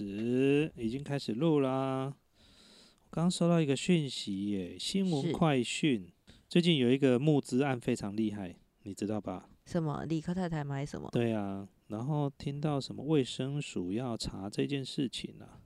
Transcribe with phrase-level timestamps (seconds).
[0.00, 2.06] 始，已经开始录啦。
[2.06, 6.10] 我刚收到一个讯息耶，新闻快讯，
[6.48, 9.50] 最近有一个募资案非常厉害，你知道吧？
[9.66, 10.04] 什么？
[10.06, 11.10] 理科太太买什么？
[11.12, 15.60] 对啊，然后听到什么卫生署要查这件事情啊。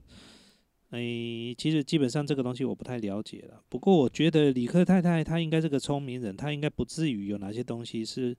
[0.91, 3.63] 诶、其实基本上这个东西我不太了解了。
[3.69, 8.35] 不过我觉得理科太太她应该是个聪明人，她应该不至于有哪些东西是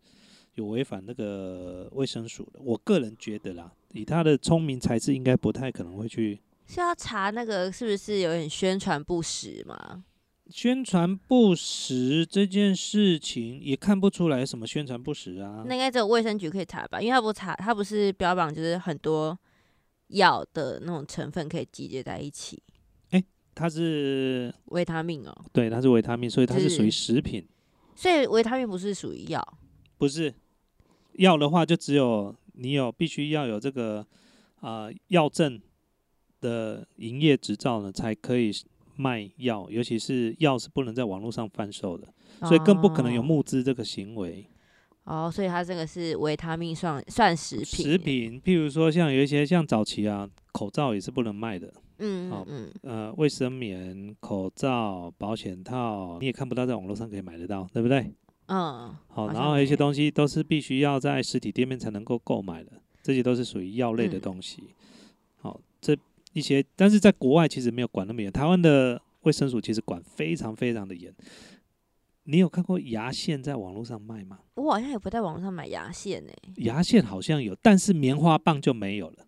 [0.57, 2.61] 有违反那个卫生署的。
[2.61, 10.05] 我个人觉得啦，以他的聪明才智，应该不太可能会去是要查那个是不是有点宣传不实吗？
[10.49, 15.65] 宣传不实这件事情，也看不出来什么宣传不实啊。
[15.67, 17.01] 那应该只有卫生局可以查吧？
[17.01, 19.37] 因为他不查，他不是标榜就是很多
[20.09, 22.63] 药的那种成分可以集结在一起，
[23.57, 27.45] 它是维他命哦，对，它是维他命，所以它是属于食品。
[27.95, 29.59] 所以维他命不是属于药
[29.97, 30.33] 不是
[31.15, 34.07] 药的话，就只有你有必须要有这个
[34.61, 35.61] 啊药证
[36.41, 38.51] 的营业执照呢，才可以
[38.97, 42.09] 卖药，尤其是药是不能在网络上贩售的，
[42.41, 44.47] 所以更不可能有哦募资这个行为。
[45.05, 58.13] 哦，所以它这个是维他命算算食品，食，品，譬如说像有一些像早期啊，口罩也是不能卖的，嗯好嗯呃，卫生棉、口罩、保险套，你也看不到在网络上可以买得到，对不对？
[58.47, 62.73] 嗯，好，然后有一些东西都是必须要在实体店面才能够购买的，
[63.03, 64.63] 这些都是属于药类的嗯东西。
[65.37, 65.97] 好，这
[66.33, 71.13] 一些，但是在国外其实没有管那么严，台湾的卫生署其实管非常非常的严。
[72.25, 74.41] 你有看过牙线在网络上卖吗？
[74.55, 79.27] 我好像也不在网络上买牙线诶、牙线好像有，但是棉花棒就没有了。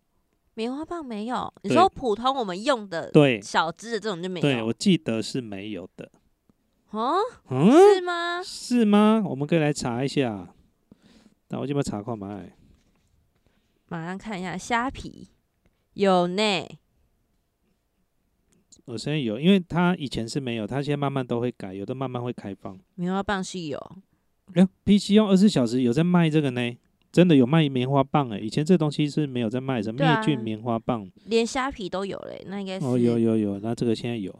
[0.54, 6.10] 棉花棒没有，你说普通我们用的对，小支的这种就没有，对我记得是没有的。
[6.90, 7.18] 哦，
[7.50, 8.42] 嗯，是吗？
[8.42, 9.22] 是吗？
[9.26, 10.48] 我们可以来查一下。
[11.50, 12.52] 那我这边查看买。
[13.88, 15.28] 马上看一下虾皮
[15.94, 16.66] 有呢，
[18.84, 22.78] 我现在有，因为它以前是没有，它现在慢慢都会改，有的慢慢会开放。
[22.94, 23.78] 棉花棒是有，
[24.54, 26.76] 哎、p c 用二十四小时有在卖这个呢，
[27.10, 34.34] 真的有卖棉花棒哎、以前这东西是没有在卖，什么对啊灭菌棉花棒、连虾皮都有嘞，那应该是哦，有有有，那这个现在有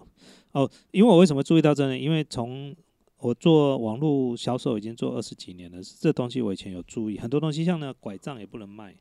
[0.53, 0.71] 哦。
[0.91, 1.99] 因为我为什么注意到这呢？
[1.99, 2.75] 因为从
[3.19, 8.95] 我做网络销售已经做二十几年了，这东西我以前有注意，很多东西像那个拐杖也不能卖。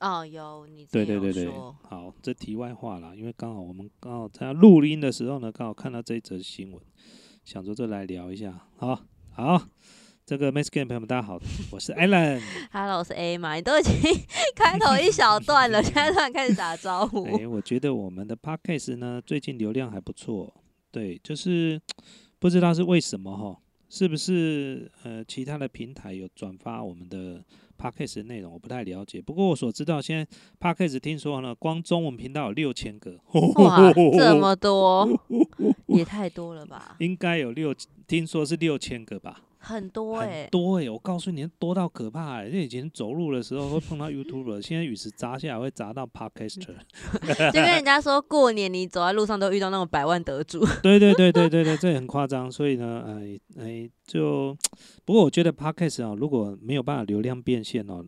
[0.00, 1.48] 哦有，你之对对对对，
[1.88, 6.82] 好，这题外话啦，因为刚好我们刚好在录音的时候呢，刚好看到这一则新闻，
[7.44, 8.66] 想说这来聊一下。
[8.76, 9.62] 好，好，
[10.26, 11.38] 这个 Max Game 朋友们大家好，
[11.70, 12.42] 我是 Alan。
[12.72, 13.92] Hello，我是 A 嘛，你都已经
[14.56, 20.52] 开头一小段了， 现在突然开始打招呼，哎、我觉得我们的 Podcast 呢，最近流量还不错。
[20.92, 21.80] 对，就是
[22.38, 23.58] 不知道是为什么哈，
[23.88, 27.42] 是不是呃其他的平台有转发我们的
[27.78, 29.20] Podcast 的内容，我不太了解。
[29.20, 30.26] 不过我所知道，现在
[30.60, 33.18] Podcast 听说呢，光中文频道有六千个，
[33.56, 35.08] 哇， 这么多，
[35.88, 37.74] 也太多了吧，应该有六，
[38.06, 39.42] 听说是六千个吧。
[39.64, 42.50] 很多哎、很多哎、我告诉你，多到可怕哎、欸！
[42.50, 46.74] 就以前走路的时候会碰到 YouTuber，现在雨石砸下来会砸到 Podcaster。
[47.52, 52.50] 就跟人家说过年你走在路上都遇到那种百万得主，对对对对对对，这也很夸张。
[52.50, 54.56] 所以呢，哎哎，就
[55.04, 58.04] 不过我觉得 Podcast 哦，如果没有办法流量变现哦，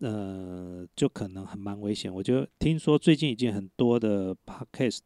[0.00, 2.12] 呃，就可能很蛮危险。
[2.12, 4.98] 我觉得听说最近已经很多的 Podcast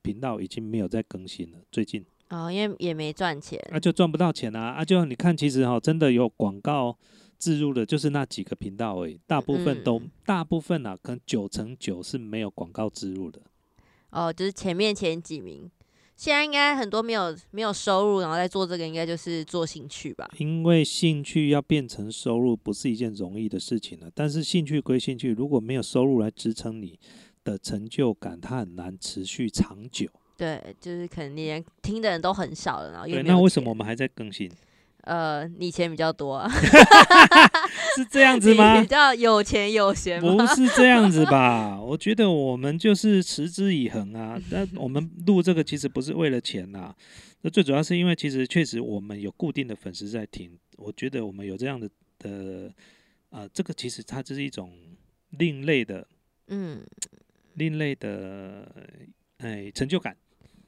[0.00, 2.06] 频道已经没有在更新了，最近。
[2.30, 4.70] 哦，因为也没赚钱，那、就赚不到钱啊！
[4.70, 6.96] 啊，就你看，其实哈、真的有广告
[7.38, 13.40] 植入的，就是那几个频道而已，大部分都、嗯大部分啊，可能九成九是没有广告植入的。
[14.10, 15.68] 哦，就是前面前几名，
[16.16, 20.30] 现在应该很多没有没有收入，然后在做这个，应该就是做兴趣吧。
[20.38, 24.08] 因为兴趣要变成收入，不是一件容易的事情了。
[24.14, 26.96] 但是兴趣归兴趣，如果没有收入来支撑你
[27.42, 30.08] 的成就感，它很难持续长久。
[30.40, 34.50] 对，就是可能连听的人都很少了，然后对，那为什么我们还在更新？
[35.02, 36.48] 呃，你钱比较多啊？
[37.94, 38.86] 是这样子吗比？
[38.86, 40.46] 较有钱有闲不？
[40.56, 41.78] 是这样子吧？
[41.78, 44.40] 我觉得我们就是持之以恒啊。
[44.50, 46.94] 但我们录这个其实不是为了钱呐，
[47.42, 50.50] 那最主要是因为其实确实我们有固定的粉丝在听。
[50.78, 51.86] 我觉得我们有这样的
[52.18, 52.72] 的
[53.28, 54.72] 呃，这个其实它就是一种
[55.30, 56.06] 另类的、
[56.48, 56.80] 嗯，
[57.54, 58.66] 另类的
[59.38, 60.16] 哎成就感。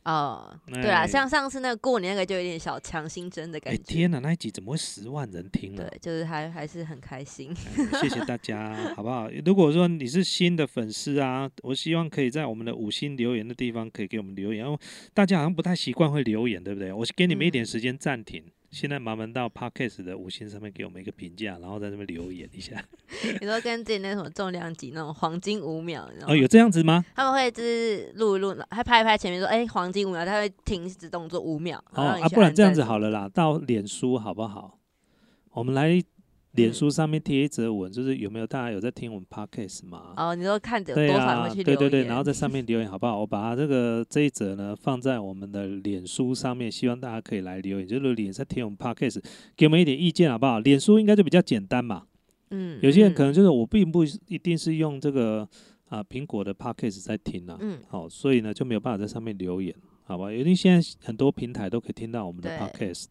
[0.04, 3.82] 哦，对啊，哎像上次那个过年那个就有点小强心针的感哎觉。
[3.84, 5.88] 天哪，那一集怎么会十万人听了？
[5.88, 7.54] 对，就是还还是很开心。
[7.76, 9.28] 哎谢谢大家，好不好？
[9.44, 14.66] 如果说你是新的粉丝啊，我希望可以在我们的五星留言的地方可以给我们留言。
[14.66, 14.76] 哦，
[15.14, 16.92] 大家好像不太习惯会留言，对不对？
[16.92, 22.82] 我给你们一点嗯时间暂停，现在麻烦到 Podcast 的五星上面给我们一个评价，然后在这边留言一下。
[23.38, 26.32] 你说跟自己那什么重量级那种黄金五秒，你知道吗？
[26.32, 27.04] 哦，有这样子吗？
[27.14, 31.78] 他们会就是录一录，还拍一拍前面说，哎、黄金五秒，他会停止动作五秒。
[31.92, 32.98] 哦啊，不然这样子好。
[32.98, 34.78] 了啦，到脸书好不好？
[35.50, 36.02] 我们来
[36.52, 40.12] 脸书上面贴一则文，就是有没有大家有在听我们 Podcast 吗？
[40.16, 41.78] 哦，你说看着有对多少人啊，会去留言？
[41.78, 43.20] 对对对，然后在上面留言好不好？
[43.20, 49.22] 我把它这个这一则呢放在我们的脸书上面，希望大家可以来留言，就是脸在听我们 podcast，
[49.56, 50.60] 给我们一点意见好不好？
[50.60, 52.04] 脸书应该就比较简单嘛，
[52.50, 55.48] 嗯，有些人可嗯能就是我并不一定是用这个
[55.88, 60.30] 啊苹果的 podcast 在听啊，嗯，好、所以呢就没有办法在上面留言，好吧？
[60.30, 63.06] 因为现在很多平台都可以听到我们的对 podcast。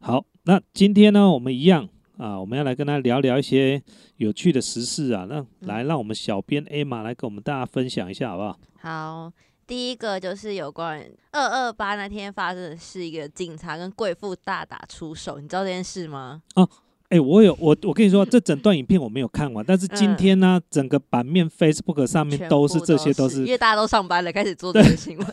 [0.00, 3.82] 好，那今天呢，我们一样啊，我们要来跟他聊聊一些
[4.16, 5.26] 有趣的时事啊。
[5.28, 8.58] 那来让我们小编 Emma 来跟我们大家分享一下，好不好？
[8.80, 9.32] 好。
[9.66, 11.02] 第一个就是有关
[11.32, 16.42] 二二八那天发生的是一个警察跟贵妇大打出手，你知道这件事吗？
[17.08, 25.26] 哎、我有我我跟你说，这整段影片我没有看完，但是今嗯天呢，整个版面 Facebook 上面都是部这些，都是因为大家都上班了，开始做这个新闻。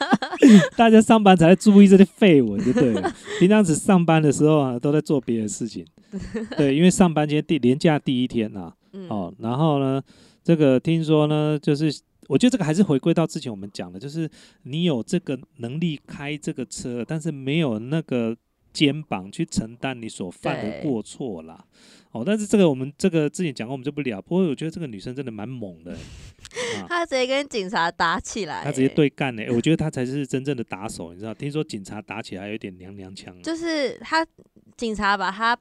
[0.74, 3.12] 大家上班才在注意这些废文，就对了。
[3.38, 5.84] 平常只上班的时候啊，都在做别的事情。
[6.56, 10.02] 对，因为上班今天第年假第一天呐、嗯，哦，然后呢，
[10.42, 11.86] 这个听说呢，就是
[12.28, 14.28] 我觉得这个还是回归到之前我们讲的，就是
[14.62, 18.36] 你有这个能力开这个车，但是没有那个
[18.72, 21.64] 肩膀去承担你所犯的过错啦。
[22.10, 24.20] 哦，但是这个我们这个之前讲过，我们就不聊。
[24.22, 25.92] 不过我觉得这个女生真的蛮猛的、
[26.80, 31.34] 啊，他直接跟警察打起来、她直接欸，对干呢、欸我觉得她才是真正的打手，你知道？
[31.34, 33.34] 听说警察打起来有点娘娘腔。
[33.42, 34.26] 就是他
[34.74, 35.56] 警察把他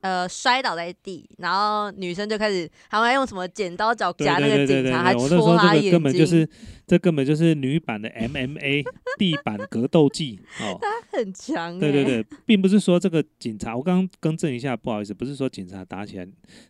[0.00, 6.48] 呃摔倒在地，然后女生就开始还会用什么剪刀脚夹那个警察，还对，我那时戳候这个他眼睛，根本就是
[6.86, 8.84] 这根本就是女版的 MMA
[9.18, 10.78] 地板格斗技哦。
[10.82, 11.80] 他很强、欸。
[11.80, 16.26] 对对，对，并不是说这个警察，我刚刚更正一下，不好意思，不是说警察打起来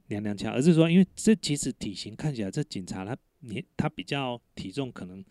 [0.09, 5.25] 娘娘腔，而是说因为这其实体型看起来这警察他年他比较体重可能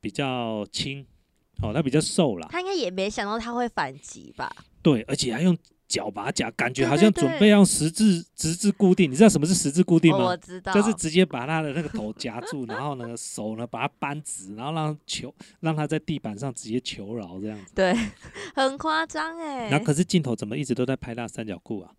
[0.00, 1.06] 比较轻，
[1.62, 4.50] 哦，他比较瘦啦，他应该也没想到他会反击吧？
[4.82, 5.56] 对，而且还用
[5.88, 10.24] 脚把它夹，感觉好像准备要用十字十字固定，你知道什么是十字固定哦，吗？
[10.26, 17.72] 我知道，就是直接把他的那个头夹住，然后呢手呢把它扳直，然后让求 让他在地板上直接求饶这样子。
[17.74, 17.94] 对，
[18.54, 19.68] 很夸张哎。
[19.68, 21.90] 然后可是镜头怎么一直都在拍他三角裤啊？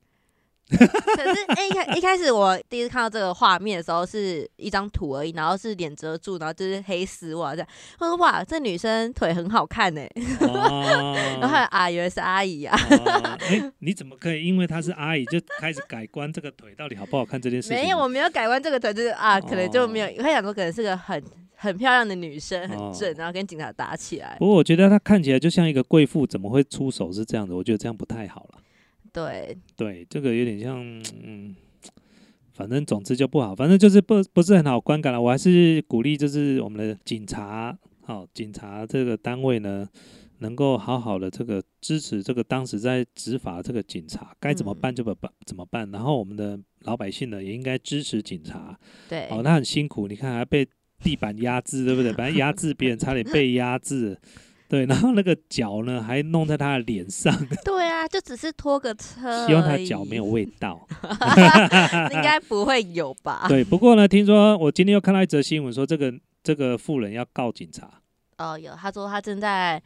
[0.77, 7.67] 可是哎一开一开始我第一次看到这个画面的时候是一张图而已，然后是脸遮住，然后就是黑丝袜这样。
[7.99, 10.09] 我说哇，这女生腿很好看哎。
[10.41, 12.77] 哦， 然后啊，原来是阿姨啊。
[12.91, 17.77] 哦，哎，你怎么可以因为她是阿姨就开始改观这个腿到底好不好看这件事情？
[17.77, 20.05] 没有，我没有改观这个腿，就是啊，可能就没有。
[20.07, 21.23] 哦我会想说，可能是个很
[21.55, 24.35] 很漂亮的女生，很哦正，然后跟警察打起来。
[24.37, 27.53] 不过我觉得她看起来就像一个贵妇，怎么会出手是这样子？
[27.53, 28.59] 我觉得这样不太好了。
[29.17, 30.79] 对，对，这个有点像，
[31.23, 31.55] 嗯，
[32.53, 35.19] 反正总之就不好，反正就是不不是很好观感了。
[35.19, 39.89] 我还是鼓励，就是我们的警察，好、警察这个单位呢，
[40.37, 45.89] 能够好好的这个支持这个当时在执法这个警察，该怎么嗯办就怎么办怎么办。
[45.89, 48.77] 然后我们的老百姓呢，也应该支持警察。
[49.09, 50.63] 对，哦，他很辛苦，你看还被
[51.03, 52.13] 地板压制，对不对？
[52.13, 54.15] 反正压制别人，差点被压制。
[54.69, 57.33] 对，然后那个脚呢，还弄在他的脸上，
[57.63, 60.85] 对啊，就只是拖个车，希望他脚没有，味道。
[62.11, 63.45] 应该不会有吧？
[63.47, 67.89] 对，不过呢，听说我今天又看到一则新闻，说这个这个妇人要告警察。
[68.37, 69.81] 哦，有，他说他正在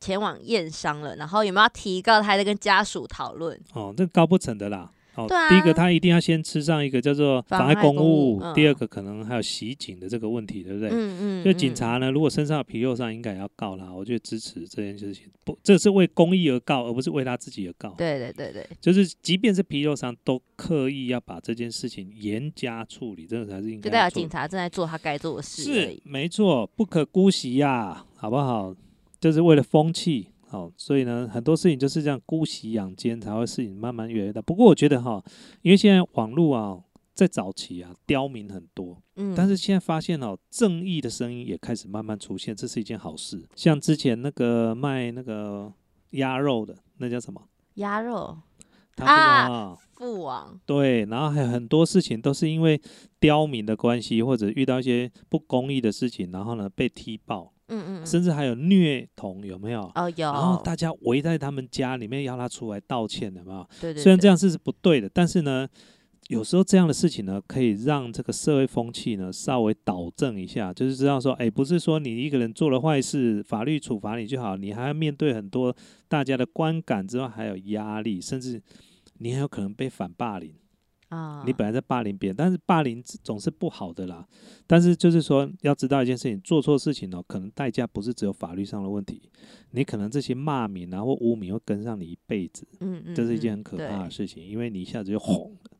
[0.00, 3.58] 前往验伤了，然后有没有要提告，他还在跟家属讨论。
[3.72, 4.90] 哦，这告不成的啦。
[5.18, 10.88] 哦，对啊第一个他一定要先吃上一个叫做妨碍公务务，第二嗯个可能还有袭警的这个问题，对不对？
[10.90, 13.92] 嗯嗯，就警嗯察呢，如果身上有皮肉伤，应该也要告啦。
[13.92, 17.90] 我觉得支持这件事情，不，这是为公益而告，而不是为他自己而告。
[17.98, 24.20] 对对对对，就是即便是皮肉伤，都刻意要把这件事情严加处理，这个才是应该就代表要做的。
[24.20, 26.02] 警察正在做他该做的事是已。
[26.04, 28.74] 没错，不可姑息呀、好不好？
[29.20, 34.40] 就是为了风气，好、所以呢，很多事情就是这样姑息养奸，才会事情慢慢越来越大。
[34.42, 35.22] 不过我觉得哈，
[35.62, 36.78] 因为现在网络啊，
[37.14, 43.46] 在早期啊，刁民很多，嗯，但是现在发现哦，正义的声音也开始慢慢出现，这是一件好事。
[43.54, 45.72] 像之前那个卖那个
[46.10, 47.42] 鸭肉的，那叫什么？
[47.74, 48.38] 鸭肉
[48.96, 52.80] 他啊父王，对，然后还有很多事情都是因为
[53.20, 59.82] 刁民的关系，或者遇到一些不公义的事情，然后呢被踢爆，嗯嗯，嗯甚至还有虐童，有没有？
[59.94, 63.66] 哦有，然后大家围在他们家里面要他出来道歉，有没有？
[63.80, 65.68] 对对，虽然这样是不对的，但是呢，
[66.28, 75.74] 有时候这样的事情呢，可以让这个社会风气呢稍微导正一下，就是知道说，哎，不是说你一个人做了坏事，法律处罚你就好，你还要面对很多
[76.08, 78.60] 大家的观感之外，还有压力，甚至
[79.18, 80.52] 你很有可能被反霸凌。
[81.08, 84.26] 啊，你本来在霸凌别人，但是霸凌总是不好的啦。
[84.66, 89.22] 但是就是说，要知道一件事情，做错事情哦，可能代价不是只有法律上的问题，
[89.70, 95.70] 你可能这些骂名啊或污名会跟上你一辈子，嗯嗯，这是一件嗯很可怕的事情，因为你一下子就红了。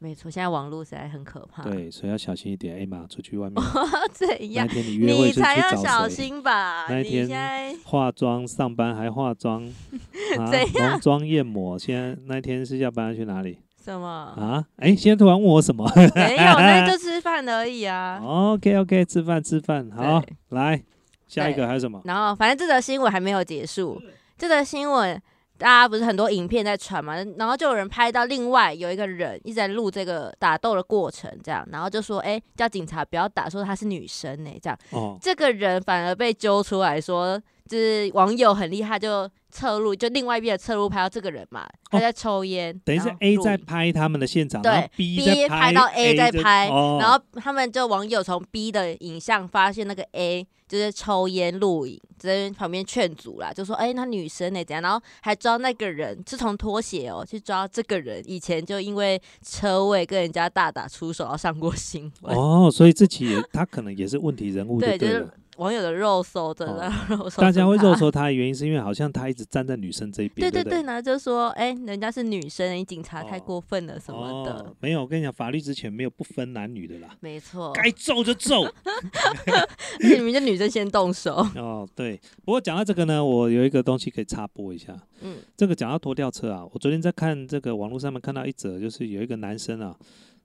[0.00, 2.78] 没错，现在网络实在很可怕。，对，所以要小心一点。
[2.78, 3.60] 哎妈，出去外面
[4.14, 4.64] 怎那？
[4.68, 6.08] 天你约会你才要小？
[6.08, 6.86] 心吧！
[6.88, 9.64] 那一天 化妆上班还化妆
[10.38, 11.76] 啊怎，浓妆艳抹。
[11.76, 13.58] 现在那天是下班要去哪里
[13.92, 14.06] 什么？
[14.06, 14.64] 啊？
[14.76, 18.20] 哎，现在突然问我什么没有，那就 吃饭而已啊。
[18.22, 20.82] ？OK OK，吃饭吃饭，好对，来
[21.26, 22.00] 下一对个还有什么？
[22.04, 24.00] 然后，反正这则新闻还没有结束。
[24.36, 25.20] 这则新闻
[25.58, 62.36] 大家不是很多影片在传嘛，然后就有人拍到另外有一个人一直在录这个打斗的过程，这样，然后就说：“哎，叫警察不要打，说她是女生呢。”这样，哦，这个人反而被揪出来说，就是网友很厉害，就侧录，就另外一边的侧录拍到这个人嘛，他在抽烟，等于是 A 在拍他们的现场，对然后 B 拍到 A 在拍，哦然后他们就网友从 B 的影像发现那个 A 就是抽烟录影，在旁边劝阻啦，就说哎、那女生呢怎样，然后还抓那个人是从拖鞋哦去抓这个人，以前就因为车位跟人家大打出手，要上过新闻。
[62.36, 65.34] 哦，所以这期也他可能也是问题人物，对，就是对了。
[65.58, 67.94] 网友的肉搜，真的、 肉搜，大家会肉。
[67.98, 78.64] 搜他的原因是因为好像他一直站在女生这一边，对对对对，然后就说，哎、人家是女生，你警察太哦过分了什么的，哦，没有，我跟你讲，法律之前没有不分男女的啦，没错，该揍就揍。
[80.00, 82.20] 那你们就女生先动手， 哦，对。
[82.44, 84.96] 不过讲到这个呢，我有一个东西可以插播一下。
[85.22, 89.96] 嗯，这个讲到拖吊车啊，我昨天在看这个网络上面看到一则，就是有一个男生啊，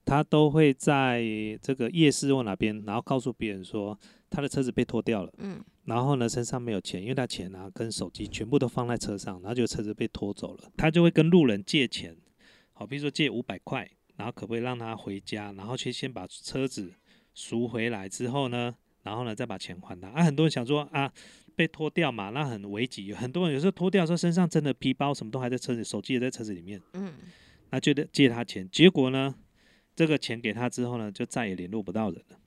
[0.06, 1.24] 他都会在
[1.62, 3.98] 这个夜市或哪边，然后告诉别人说
[4.30, 12.16] 他的车子被拖掉了，嗯，然后呢身上没有钱，因为他钱啊跟手机全部都放在车上，然后就车子被拖走了，他就会跟路人借钱，
[12.74, 16.94] 好，比如说借五百块，然后可不可以让他回家，然后去先把车子
[17.34, 20.10] 赎回来之后呢，然后呢再把钱还他。
[20.10, 21.12] 啊，很多人想说啊。
[21.56, 23.06] 被拖掉嘛，那很危急。
[23.06, 26.82] 有很多人有时候拖掉的时候，身上真的皮包什么都还在车子，手机也在车子里面。
[26.94, 27.14] 嗯，
[27.70, 29.36] 那就得借他钱，结果呢，
[29.96, 32.38] 这个钱给他之后呢，就再也联络不到人了。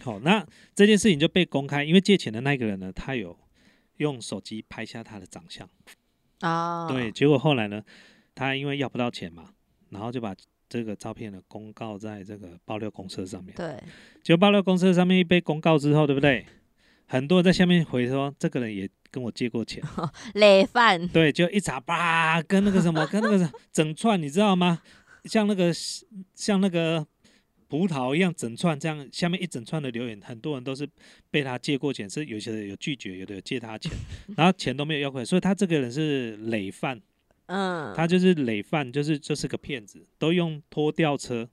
[0.00, 3.38] 好，那这件事情就被公开，因为借钱的那个人呢，他有
[3.96, 5.68] 用手机拍下他的长相，
[6.40, 7.82] 啊，对，结果后来呢，
[8.34, 9.50] 他因为要不到钱嘛，
[9.88, 10.34] 然后就把
[10.68, 13.54] 这个照片呢公告在这个爆料公社上面。
[13.54, 13.82] 对，
[14.22, 16.44] 结果爆料公社上面一被公告之后，对不对？
[17.06, 19.82] 很多人在下面回说，这个人也跟我借过钱。
[20.34, 24.82] 累犯，对，就一查吧，跟那个什么，跟那个整串，你知道吗？
[25.24, 25.72] 像那个
[26.34, 27.06] 像那个
[27.68, 30.88] 葡萄一样整串，这样下面一整串的留言，很多人都是
[31.30, 33.90] 被他借过钱，是有些人有拒绝，有的有借他钱，
[34.36, 37.00] 然后钱都没有要回来，所以他这个人是累犯，
[37.46, 41.48] 嗯，他就是累犯，就是就是个骗子，都用拖吊车，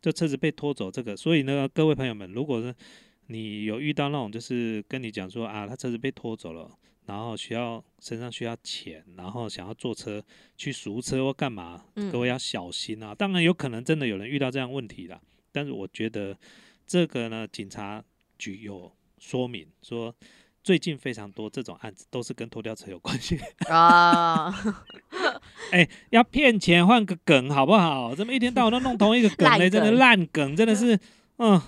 [0.00, 2.74] 就车子被拖走这个，所以呢，各位朋友们，如果是
[3.26, 6.70] 你有遇到那种就是跟你讲说啊，他车子被拖走了。
[7.08, 10.22] 然后需要身上需要钱，然后想要坐车
[10.58, 13.14] 去赎车或干嘛，嗯各位要小心啊！
[13.14, 15.18] 当然有可能真的有人遇到这样问题啦，
[15.50, 16.36] 但是我觉得
[16.86, 18.04] 这个呢，警察
[18.38, 20.14] 局有说明说，
[20.62, 23.40] 最近非常多这种案子都是跟拖吊车有关系。
[23.70, 24.54] 啊，
[25.72, 28.14] 哎要骗钱换个梗好不好？
[28.14, 31.00] 怎么一天到晚都弄同一个梗烂嘞， 真的梗烂梗，真的是，
[31.38, 31.58] 嗯，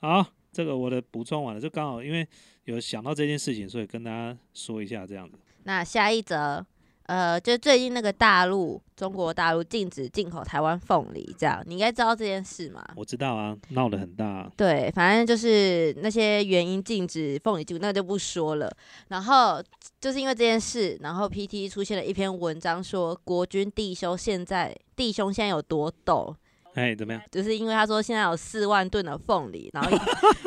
[0.00, 2.28] 好，这个我的补充完了，就刚好因为
[2.64, 5.36] 有想到这件事情，所以跟大家说一下这样子。
[5.64, 6.64] 那下一则，
[7.06, 12.84] 呃，就最近那个大陆中国大陆禁止进口台湾凤梨，这样你应该知道这件事嘛？
[12.96, 18.70] 我知道啊，闹得很大啊、对，反正就是那些原因禁止凤梨进口，那就不说了。
[19.08, 19.62] 然后
[20.00, 26.34] 就是因为这件事，然后 PT 出现了一篇文章说，国军弟兄现在弟兄现在有多逗，
[26.74, 27.22] 哎，怎么样？
[27.30, 29.90] 就是因为他说现在有四万吨的凤梨，然后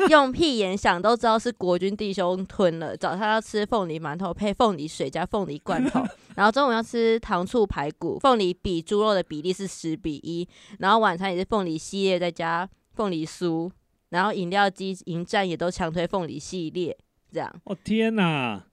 [0.08, 2.96] 用屁眼想都知道是国军弟兄吞了。
[2.96, 6.04] 早上要吃凤梨馒头配凤梨水加凤梨罐头，
[6.34, 13.70] 然后中午要吃糖醋排骨，凤梨比猪肉的比例是十比一，然后晚餐也是凤梨系列再加凤梨酥，
[14.10, 16.96] 然后饮料机迎战也都强推凤梨系列，
[17.32, 18.64] 这样哦天哪，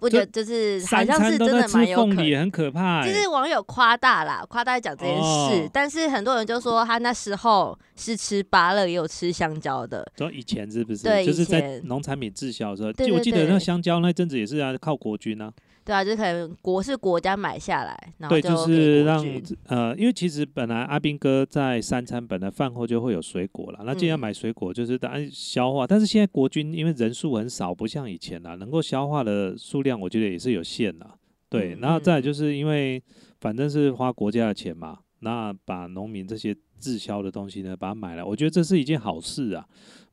[0.00, 2.40] 我觉得就是好像是真的蛮有可能，。
[2.40, 3.08] 很可怕、欸。
[3.08, 11.02] 就是网友夸大啦，夸大讲这件事，哦但是很多人就说他那时候是吃芭乐，也有吃香蕉的，说以前是不是？
[11.02, 15.52] 对就是在农产品滞销的时候，对对记我记得那对香蕉那阵子也是啊，靠国军啊。
[15.88, 19.24] 对啊，就是可能国是国家买下来，然后对，就是让
[19.68, 31.06] 呃，因为其实本来阿兵哥在三餐本来饭后就会有水果了，那既然嗯买水果就是当然消化，但是现在国军因为人数很少，不像以前啦，能够消化的数量我觉得也是有限的。
[31.48, 33.02] 对，嗯然后再就是因为
[33.40, 39.66] 反正是花国家的钱嘛，那把农民这些滞销的东西呢，把它买来，我觉得这是一件好事啊。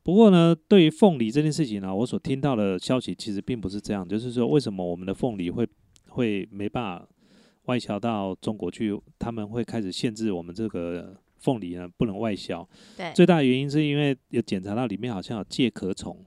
[0.06, 5.66] 不过呢，对于凤梨这件事情呢，我所听到的消息其实并不是这样，就是说为什么我们的凤梨会
[6.10, 7.08] 会没办法
[7.64, 12.66] 外销到中国去，他们会开始限制我们这个凤梨呢不能外销。
[12.96, 16.24] 对，最大的原因是因为有检查到里面好像有介壳虫，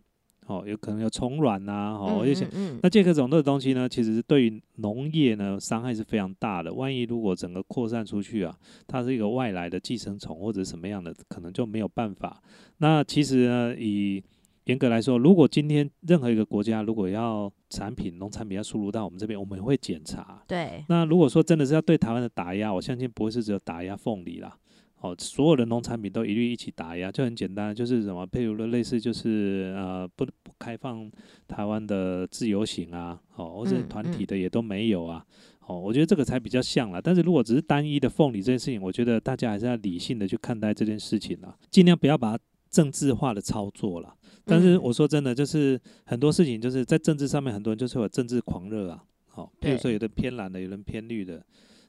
[0.49, 6.73] 哦，有可能有虫卵呐，哦，嗯有些嗯嗯那介壳种这个东西呢，其实是对于农业呢伤害是非常大的。
[6.73, 12.41] 万一如果整个扩散出去啊，它是一个外来的寄生虫或者什么样的，可能就没有办法。
[12.79, 14.23] 那其实呢，以
[14.65, 20.43] 严格来说，如果今天任何一个国家如果要产品农产品要输入到我们这边，我们会检查。
[20.47, 24.57] 对，那如果说真的是要对台湾的打压，我相信不会是只有打压凤梨啦。
[25.01, 31.09] 哦，所有的农产品都一律一起打压，就很简单，就是什么，譬如说类似就是呃不不开放
[31.47, 35.25] 台湾的自由行啊，哦，或者嗯团体嗯的也都没有啊，
[35.67, 36.99] 哦，我觉得这个才比较像啦。
[37.01, 44.13] 但是如果只是单一的凤梨这件事情，我觉得大家还是要理性的去看待这件事情啦，尽量不要把它政治化的操作啦。
[44.43, 49.01] 但是嗯我说真的，就是很多事情就是在政治上面，很多人就是有政治狂热啊。
[49.27, 51.41] 好、譬如说有的偏蓝的，有人偏绿的。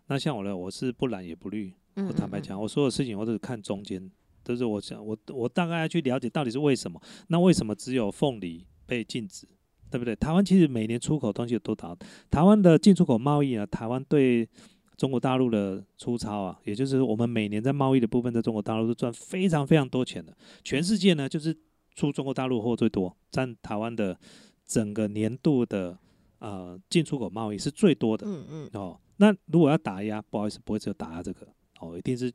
[0.07, 1.73] 那像我呢，我是不蓝也不绿。
[2.01, 4.11] 嗯我坦白讲，我所有事情我都是看中间，
[4.43, 7.01] 都是我想我我大概要去了解到底是为什么。
[7.29, 9.47] 那为什么只有凤梨被禁止？
[9.91, 10.15] 对不对？
[10.15, 11.99] 台湾其实每年出口东西都多少？
[12.31, 14.49] 台湾的进出口贸易啊，台湾对
[14.97, 20.33] 中国大陆的出超啊，也就是我们每年在贸易的部分，在中国大陆是赚非常非常多钱的。
[20.63, 21.57] 全世界呢，就是
[21.97, 24.17] 出中国大陆货最多，占台湾的
[24.65, 25.99] 整个年度的
[26.39, 28.25] 呃进出口贸易是最多的。
[28.29, 31.49] 嗯嗯哦，那如果要打压，不好意思，不会只有打压这个，
[31.81, 32.33] 哦，一定是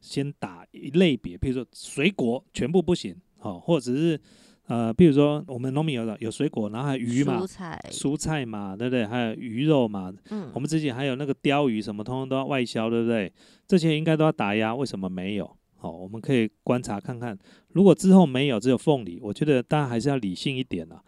[0.00, 4.20] 先打一类别，譬如说水果全部不行，哦，或者是
[4.66, 9.06] 呃，譬如说我们农民有的有水果，然后还有鱼嘛蔬，菜，蔬菜嘛，对不对？
[9.06, 13.32] 还有鱼肉嘛，嗯我们之前还有那个鲷鱼什么，通通都要外销，对不对？
[13.66, 15.56] 这些应该都要打压，为什么没有？
[15.80, 21.00] 哦，我们可以观察看看，如果之后没有，只有凤梨，我觉得大家还是要理性一点啊。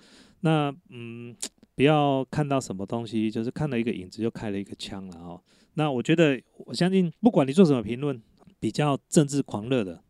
[0.42, 1.34] 那嗯，
[1.74, 5.42] 不要看到什么东西，就是看到一个影子就开了一个枪了哦。
[5.80, 8.20] 那我觉得，我相信不管你做什么评论，
[8.58, 10.02] 比较政治狂热的，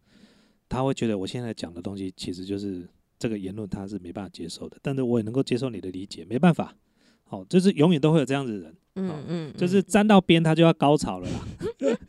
[0.68, 2.88] 他会觉得我现在讲的东西其实就是
[3.20, 6.74] 这个言论他是没办法接受的，但是我也能够接受你的理解，没办法。
[7.22, 8.76] 好、就是永远都会有这样子的人。
[8.96, 11.38] 嗯嗯，就是嗯沾到边，他就要高潮了啦，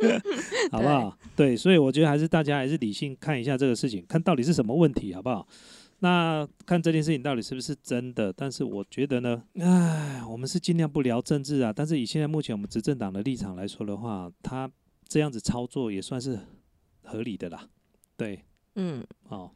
[0.73, 1.15] 好不好？
[1.35, 5.47] 对，所以我觉得还是大家还是理性看一下这个事情，看到底是什么问题，好不好？
[6.03, 8.33] 那看这件事情到底是不是真的？
[8.33, 11.71] 但是我觉得呢，唉，我们是尽量不聊政治啊。
[11.71, 14.67] 但是以现在目前我们执政党的立场来说的话，他
[15.07, 16.39] 这样子操作也算是
[17.03, 17.67] 合理的啦。
[18.17, 18.43] 对，
[18.75, 19.51] 嗯，哦，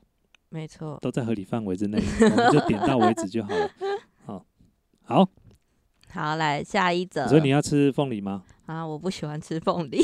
[0.49, 3.71] 没错，都在合理范围之内，我们就点到为止就好了。
[4.23, 4.45] 好，
[5.01, 5.27] 好，
[6.09, 7.27] 好，来下一则。
[7.27, 8.43] 所以你要吃凤梨吗？
[8.67, 9.99] 啊，我不喜欢吃凤梨，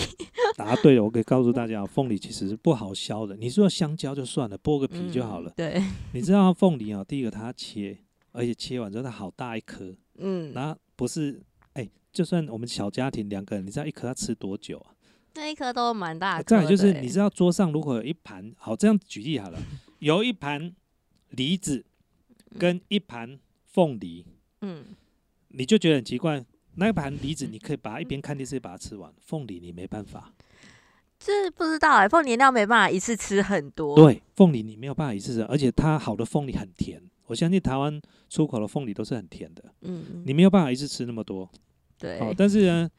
[0.58, 3.36] 答对了，我可以告诉大家，凤梨其实是不好削的。
[3.36, 5.54] 你说香蕉就算了，剥个皮就好了嗯。
[5.56, 5.84] 对，
[6.14, 7.98] 你知道凤梨啊，第一个它切，
[8.32, 11.42] 而且切完之后它好大一颗， 嗯，然后不是，
[11.74, 14.94] 哎、就算我们小家庭两个人，你知道一颗要吃多久啊？
[15.36, 16.42] 那一颗都蛮大。
[16.44, 19.60] 再来就是，你知道桌上如果有一盘，好，这样举例好了，
[20.00, 20.74] 有一盘
[21.30, 21.86] 梨子
[22.60, 24.26] 跟一盘凤梨，
[24.62, 24.84] 嗯，
[25.48, 26.44] 你就觉得很奇怪。
[26.82, 30.34] 那一盘梨子，你可以把它一边看电视把它吃完，凤梨你没办法。
[31.20, 37.00] 这不知道哎，凤梨料没办法一次吃很多。，对，凤梨你没有办法一次吃，而且它好的凤梨很甜。
[37.28, 41.48] 我相信台湾出口的凤梨都是很甜的，嗯，你没有办法一次吃那么多。
[42.00, 42.90] 对，哦，但是呢，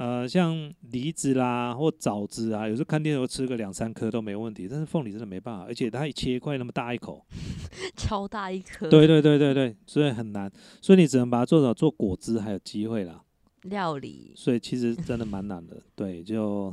[0.00, 7.22] 呃，像梨子啦或枣子啊，有时候看电视吃个两三颗都没问题，但是凤梨真的没办法，而且它一切一块那么大一口，
[7.98, 8.88] 超大一颗。
[8.88, 13.22] 对对对对对，所以很难，所以你只能把它做到做果汁还有机会啦。
[13.64, 16.72] 料理，所以其实真的蛮难的，对，就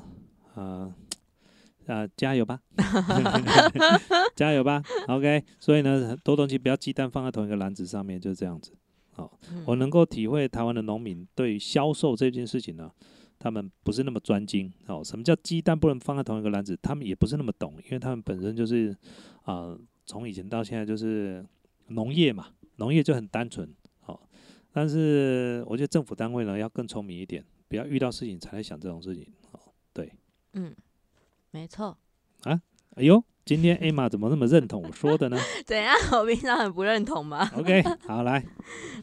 [0.55, 0.89] 呃
[1.87, 2.61] 呃加油吧，
[4.37, 5.43] 加油吧，OK。
[5.59, 8.71] 所以呢，很多东西不要鸡蛋放在同一个篮子上面，就是这样子。
[9.11, 12.89] 好我能够体会台湾的农民对于销售这件事情呢，
[13.39, 15.03] 他们不是那么专精哦。
[15.03, 16.77] 什么叫鸡蛋不能放在同一个篮子？
[16.81, 18.95] 他们也不是那么懂，因为他们本身就是
[19.43, 21.45] 啊，呃从、以前到现在就是
[21.87, 22.47] 农业嘛，
[22.77, 23.73] 农业就很单纯
[24.05, 24.19] 哦。
[24.71, 29.59] 但是我觉得政府单位呢要更聪明一点，不要遇到事情才来想这种事情哦。
[29.93, 30.11] 对，
[30.53, 30.75] 嗯，
[31.51, 31.97] 没错
[32.43, 32.61] 啊。
[32.95, 35.95] 哎呦，今天 Emma 怎么那么认同我说的呢 怎样？
[36.11, 38.43] 我平常很不认同吗？？OK，好来，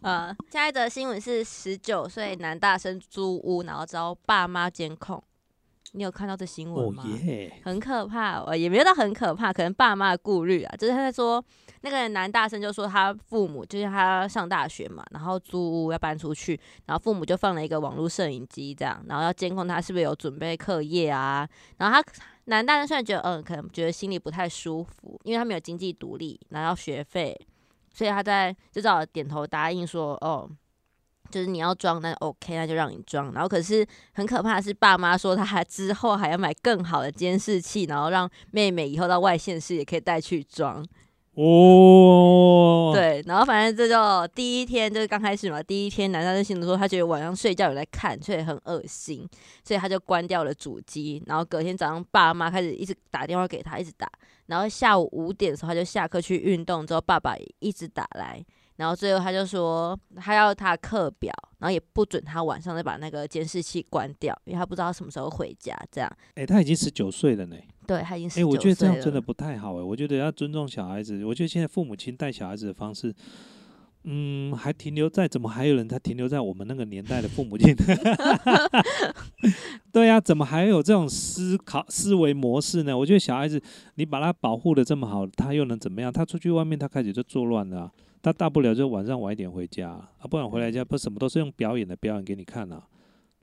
[0.03, 5.25] 呃，下一则新闻是十九岁男大生租屋，然后遭爸妈监控。
[5.93, 7.05] 你有看到这新闻哦吗？
[7.25, 11.43] 耶，很可怕，呃，也没有到很可怕，可能爸妈的顾虑啊，就是他在说
[11.83, 22.13] 那个男大生就说他父母就是他上大学嘛，然后租屋要搬出去，然后父母就放了一个网络摄影机这样，然后要监控他是不是有准备课业啊，然后他
[22.47, 27.39] 男大人虽然觉得嗯，可能觉得心里不太舒服，因为他没有经济独立，拿到学费，
[27.93, 30.51] 所以他在就只好点头答应说哦。
[31.31, 33.33] 就是你要装，那 OK，那就让你装。
[33.33, 40.87] 然后可是很可怕的是，爸妈说他还之后还要买更好的监视器，然后让妹妹以后到外县市也可以带去装。
[41.37, 49.29] 哦，，对，然后反正这就第一天就是刚开始嘛，第一天男大生心里说他觉得晚上睡觉有在看，所以很恶心，
[49.65, 51.21] 所以他就关掉了主机。
[51.27, 54.09] 然后隔天早上爸妈开始一直打电话给他，一直打。
[54.47, 58.41] 然后下午五点的时候他就下课去运动，之后爸爸也一直打来。
[58.77, 65.77] 然后最后他就说他要他的课表，然后也不准他晚上再把那个监视器关掉，因为他不知道什么时候回家。
[65.91, 67.57] 这样，哎，他已经十九岁了呢。
[67.87, 71.25] 对他已经哎、十九我觉得这样真的不太好哎、我觉得要尊重小孩子。
[71.25, 73.15] 我觉得现在父母亲带小孩子的方式，
[74.05, 77.75] 嗯，还停留在怎么还有人他停留在我们那个年代的父母亲？
[79.93, 82.97] 对呀、怎么还有这种思考思维模式呢？
[82.97, 83.61] 我觉得小孩子
[83.95, 86.13] 你把他保护的这么好，他又能怎么样？
[86.13, 87.91] 他出去外面他开始就作乱了啊、
[88.23, 92.83] 他大不了就晚上晚一点回家啊，不然回来家不什么都是用表演的表演给你看啊。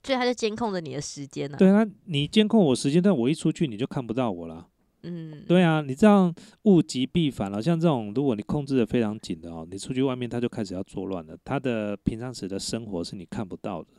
[0.03, 4.67] 所以他就监控着你的时间呢、对啊，你监控我时间，但我一出去你就看不到我了。
[5.03, 6.33] 嗯，对啊，你这样
[6.63, 7.61] 物极必反了。
[7.61, 11.35] 像这种，如果你控制的非常紧的哦，你出去外面他就开始要作乱了。
[11.43, 13.89] 他的平常时的生活是你看不到的，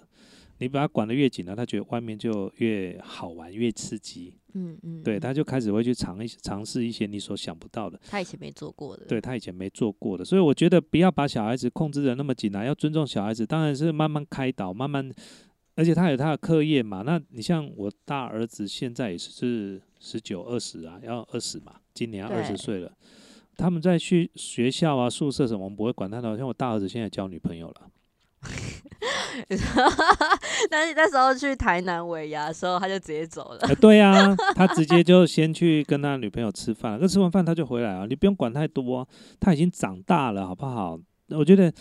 [0.59, 4.35] 你把他管得越紧了，他觉得外面就越好玩、越刺激。
[4.55, 10.25] 嗯嗯，对，嗯他就开始会去尝一尝试一些你所想不到的，他以前没做过的，对他以前没做过的。
[10.25, 13.45] 所以我觉得不要把小孩子控制的那么紧啊，要尊重小孩子。
[13.45, 15.11] 当然是慢慢开导，慢慢，
[15.75, 17.03] 而且他有他的课业嘛。
[17.03, 22.91] 那你像我大儿子现在也是十九、二十啊，要二十嘛，今年要二十岁了。
[23.57, 26.37] 他们在去学校啊、宿舍什么，我们不会管他的。
[26.39, 27.83] 像我大儿子现在交女朋友了，
[30.71, 33.59] 但是那时候去台南尾牙的时候，他就直接走了。
[33.69, 39.07] 哎，对啊，他直接就先去跟他女朋友吃饭了，可吃完饭他就回来啊，你不用管太多啊，
[39.39, 40.99] 他已经长大了，好不好？
[41.29, 41.73] 我觉得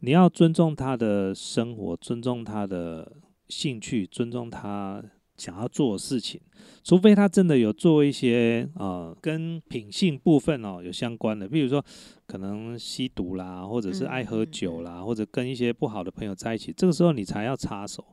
[0.00, 3.10] 你要尊重他的生活，尊重他的
[3.50, 5.02] 兴趣，尊重他
[5.36, 6.40] 想要做的事情，
[6.84, 11.84] 除非他真的有做一些呃跟品性部分哦有相关的，比如说
[12.26, 18.04] 可能吸毒啦，或者是爱喝酒啦，或者跟一些不好的朋友在一起，这个时候你才要插手。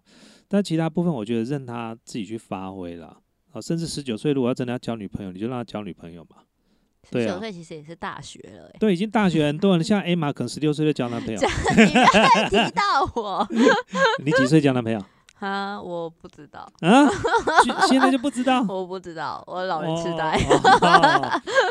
[0.47, 3.17] 但其他部分，我觉得任他自己去发挥啦。
[3.52, 6.38] 啊，甚至十九岁如果要真的要交女朋友，你就让他交女朋友嘛。
[7.10, 11.39] 对啊九岁其实也是大学了、欸，对，已经大学很多人， 像 A 玛可能十六岁就交男朋友。
[11.39, 12.82] 你不要提到
[13.15, 13.47] 我
[14.23, 15.02] 你几岁交男朋友
[15.39, 15.80] 啊！
[15.80, 17.08] 我不知道，啊？
[17.88, 18.65] 现在就不知道。
[18.69, 20.38] 我不知道，我老人痴呆。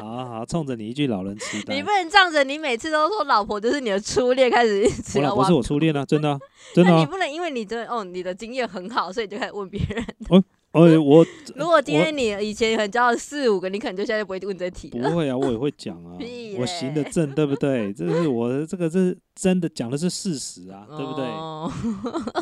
[0.00, 1.90] 好 好，冲着你一句老人痴呆你不。
[1.90, 6.38] 能仗着你每次都说老婆就是你的初恋开始一直要我老婆是我初恋啊，真的啊、
[6.74, 6.94] 真的、啊。
[6.94, 10.04] 那你不能因为你真的哦，你的经验很好，所以就开始问别人。
[10.28, 10.42] 哦，
[10.80, 11.24] 我
[11.56, 14.88] 如果今天你以前很骄傲四五个，你可能就现在就不会问这题。
[14.88, 16.18] 不会啊，我也会讲啊，
[16.58, 17.92] 我行得正，对不对？
[17.94, 21.24] 这是我的这个是真的讲的是事实啊，对不对？
[21.24, 21.72] 哦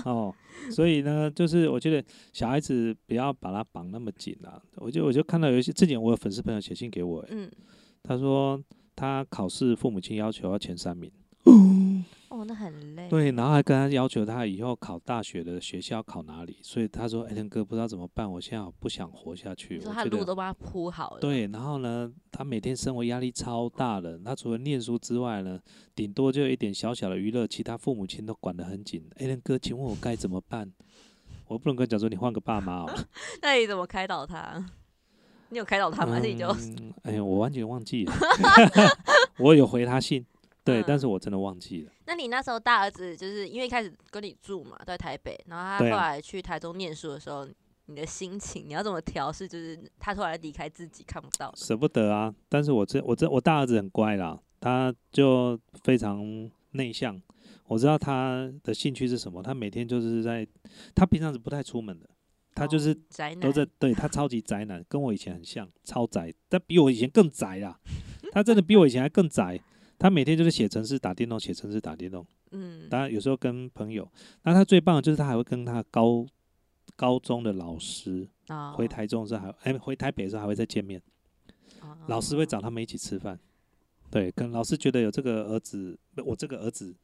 [0.05, 0.35] 哦，
[0.71, 4.61] 所以呢，就是我觉得小孩子不要把他绑那么紧啊。
[4.77, 7.51] 我就我就看到有一些之前我有粉丝朋友写信给我，欸嗯，
[8.03, 8.61] 他说
[8.97, 11.11] 他考试父母亲要求要前三名，
[12.35, 13.09] 哦，那很累。
[13.09, 25.61] 对，然后还跟他要求他以后考大学的学校考哪里，所以他说：“哎，天哥不知道怎么办，我现在不想活下去。”说他我觉得路都帮他铺好了。，对，然后呢，他每天生活压力超大的，他除了念书之外呢，
[25.95, 29.09] 顶多就有一点小小的娱乐，其他父母亲都管得很紧。
[29.17, 30.73] 哎，天哥，请问我该怎么办？
[31.47, 33.07] 我不能跟他讲说你换个爸妈好了。
[33.43, 34.65] 那你怎么开导他？
[35.51, 36.19] 你有开导他吗？
[36.19, 38.13] 你就嗯，哎呀，我完全忘记了。
[39.39, 40.25] 我有回他信，
[40.65, 41.93] 对，但嗯是我真的忘记了。
[42.07, 47.47] 那你那时候大儿子就是因为一开始跟你住嘛，在台北，然后他对啊后来去台中念书的时候，
[47.87, 49.47] 你的心情你要怎么调试？
[49.47, 57.21] 就是他突然离开自己看不到的，舍不得啊，但是我这我这我大儿子很乖啦，他就非常内向。
[57.67, 60.47] 我知道他的兴趣是什么，他每天就是在，
[60.95, 62.09] 他平常是不太出门的，
[62.55, 67.79] 他就是哦宅男都在，对他超级宅男，跟我以前很像，超宅，但比我以前更宅啦。
[68.33, 69.59] 他真的比我以前还更宅，
[69.99, 72.27] 他每天就是写程式、打电动，写程式、打电动。
[72.51, 74.11] 嗯，当然有时候跟朋友，
[74.43, 76.27] 那他最棒的就是他还会跟他高
[76.97, 81.01] 高中的老师啊回台中的时候还哎回台北的时候还会再见面。
[82.07, 83.39] 老师会找他们一起吃饭。
[84.11, 86.95] 对，跟老师觉得有这个儿子，我这个儿子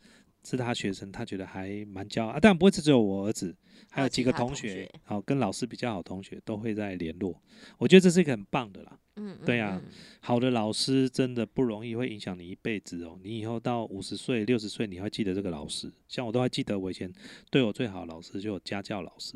[0.45, 2.39] 是他学生，他觉得还蛮骄傲啊。
[2.39, 3.55] 当然不会是只有我儿子，
[3.91, 7.43] 还有几个同学，好跟老师比较好同学都会在联络。
[7.79, 8.97] 我觉得这是一个很棒的啦。
[9.23, 9.79] 嗯，对呀，
[10.21, 13.19] 好的老师真的不容易，会影响你一辈子哦。
[13.23, 15.93] 你以后到五十岁、六十岁，你会记得这个老师。
[16.09, 17.13] 像我都还记得我以前
[17.51, 19.35] 对我最好的老师，就有家教老师，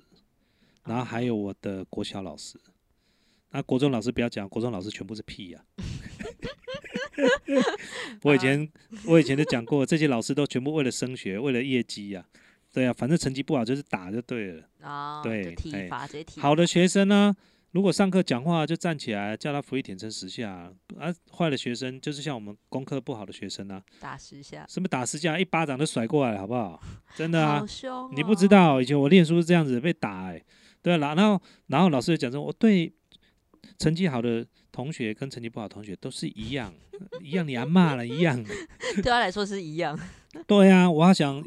[0.85, 2.59] 然后还有我的国小老师。
[3.51, 5.63] 那国中老师不要讲，国中老师全部是屁呀。
[8.23, 8.69] 我以前
[9.07, 12.27] 我以前就讲过，这些老师都全部为了升学，为了业绩呀，
[12.73, 14.69] 对啊，反正成绩不好就是打就对了。
[14.83, 16.41] 哦，对，体罚直接体。
[16.41, 17.35] 好的学生呢，
[17.75, 21.13] 如果上课讲话就站起来，叫他俯地挺身十下啊。
[21.37, 26.81] 坏的学生就是像我们功课不好的学生啊，打十下，什么打十下，一巴掌都甩过来，好不好？
[27.17, 27.63] 真的啊，
[28.15, 30.41] 你不知哦道，以前我念书是这样子被打，哎，
[30.81, 32.93] 对啊，然后然后老师就讲说，我对
[33.79, 34.47] 成绩好的。
[34.75, 36.75] 同学跟成绩不好同学都是一样，
[37.23, 38.37] 一样你还骂了一样，
[38.97, 39.97] 对他来说是一样。
[40.49, 41.41] 对啊，我还想，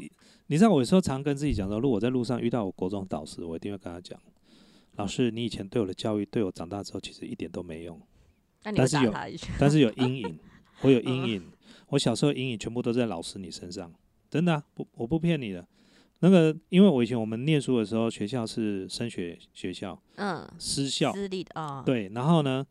[0.46, 4.18] 你知道我有时候常跟自己讲说，如果我在路上遇到我国中导师，我一定会跟他讲，
[4.98, 8.00] 老师，你以前对我的教育，对我长大之后其实一点都没用，
[8.62, 9.14] 但是有，
[9.58, 10.38] 但是有阴影，
[10.82, 11.42] 我有阴影，
[11.88, 13.92] 我小时候阴影全部都在老师你身上，
[14.28, 15.66] 真的不，我不骗你的。
[16.20, 22.66] 那个，因为我以前我们念书的时候，学校是升学学校，嗯，私校，私立的啊，对，然后呢？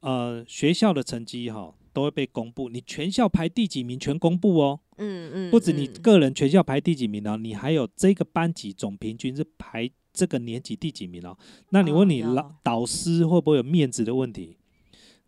[0.00, 4.78] 呃，学校的成绩哈都会被公布，你全校排第几名全公布哦。
[4.96, 11.36] 嗯嗯，不止你个人全校排第几名哦，你还有这个班级总平均是排这个年级第几名哦。
[11.70, 14.56] 那你问你老导师会不会有面子的问题？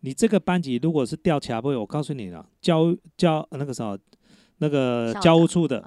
[0.01, 3.97] 你这个班级如果是调查不会，我告诉你了，教教那个什么
[4.57, 5.83] 那个教务处的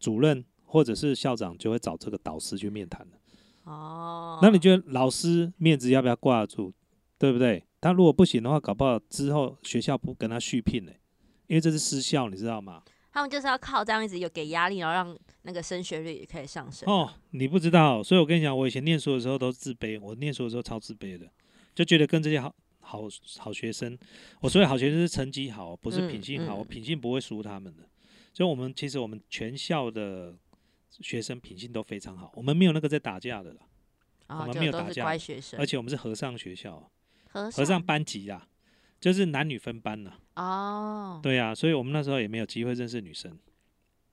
[0.00, 3.06] 主任或者是校长就会找这个导师去面谈
[3.64, 6.72] 哦，那你觉得老师面子要不要挂住？
[7.18, 7.64] 对不对？
[7.80, 10.92] 他如果不行的话，搞不好之后学校不跟他续聘呢，
[11.46, 12.82] 因为这是私校，你知道吗？
[13.14, 16.92] 他们就是要靠这样子有给压力，然后让那个升学率也可以上升。
[16.92, 21.30] 哦，你不知道，所以我跟你讲，我以前念书的时候都自卑，我念书的时候超自卑的，
[21.76, 23.02] 就觉得跟这些好好
[23.38, 23.96] 好学生，
[24.40, 27.84] 我所谓好学生是成绩好，不是品性好，我品性不会输他们的。
[28.32, 30.34] 所以，我们其实我们全校的
[31.00, 33.60] 学生品性都非常好，我们没有那个在打架的了，
[34.26, 35.06] 我们没有打架，
[35.56, 36.90] 而且我们是和尚学校。
[37.52, 38.46] 和尚班级啊，
[39.04, 40.14] 就是男女分班了。
[40.36, 43.38] 哦，对呀，所以我们那时候也没有机会认识女生。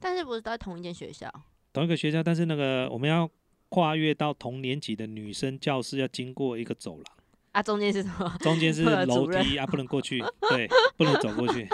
[0.02, 1.32] 但是不是都在同一间学校？
[1.72, 3.30] 同一个学校，但是那个我们要
[3.70, 7.06] 跨越到同年级的女生教室，要经过一个走廊。
[7.54, 8.36] 啊，中间是什么？
[8.42, 10.22] 中间是 楼梯啊，不能过去。
[10.50, 11.66] 对，不能走过去。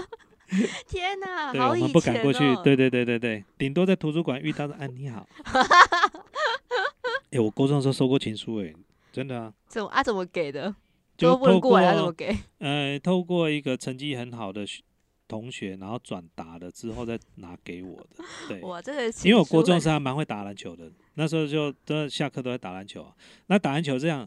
[0.87, 2.39] 天哪，对，我们不敢过去。
[2.63, 4.75] 对对对对对，顶多在图书馆遇到的。
[4.75, 5.27] 哎，你好。
[7.33, 8.71] 哎，我高中的时候收过情书，哎，
[9.11, 9.51] 真的啊。
[9.67, 10.03] 怎么啊？
[10.03, 10.75] 怎么给的？
[11.17, 12.37] 就透过给？
[12.59, 14.65] 呃，透过一个成绩很好的
[15.27, 18.23] 同学，然后转达了之后再拿给我的。
[18.47, 23.05] 对，哇，这个因为我国中时还蛮会打篮球的，那时候就都下课都在打篮球。
[23.47, 24.25] 那打篮球这样，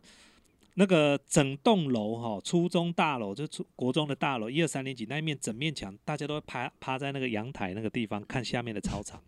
[0.75, 9.23] 那个整栋楼哈，初中大楼就初国中的大楼，一二三年级那一面整面墙，大家都会趴趴在那个阳台那个地方看下面的操场。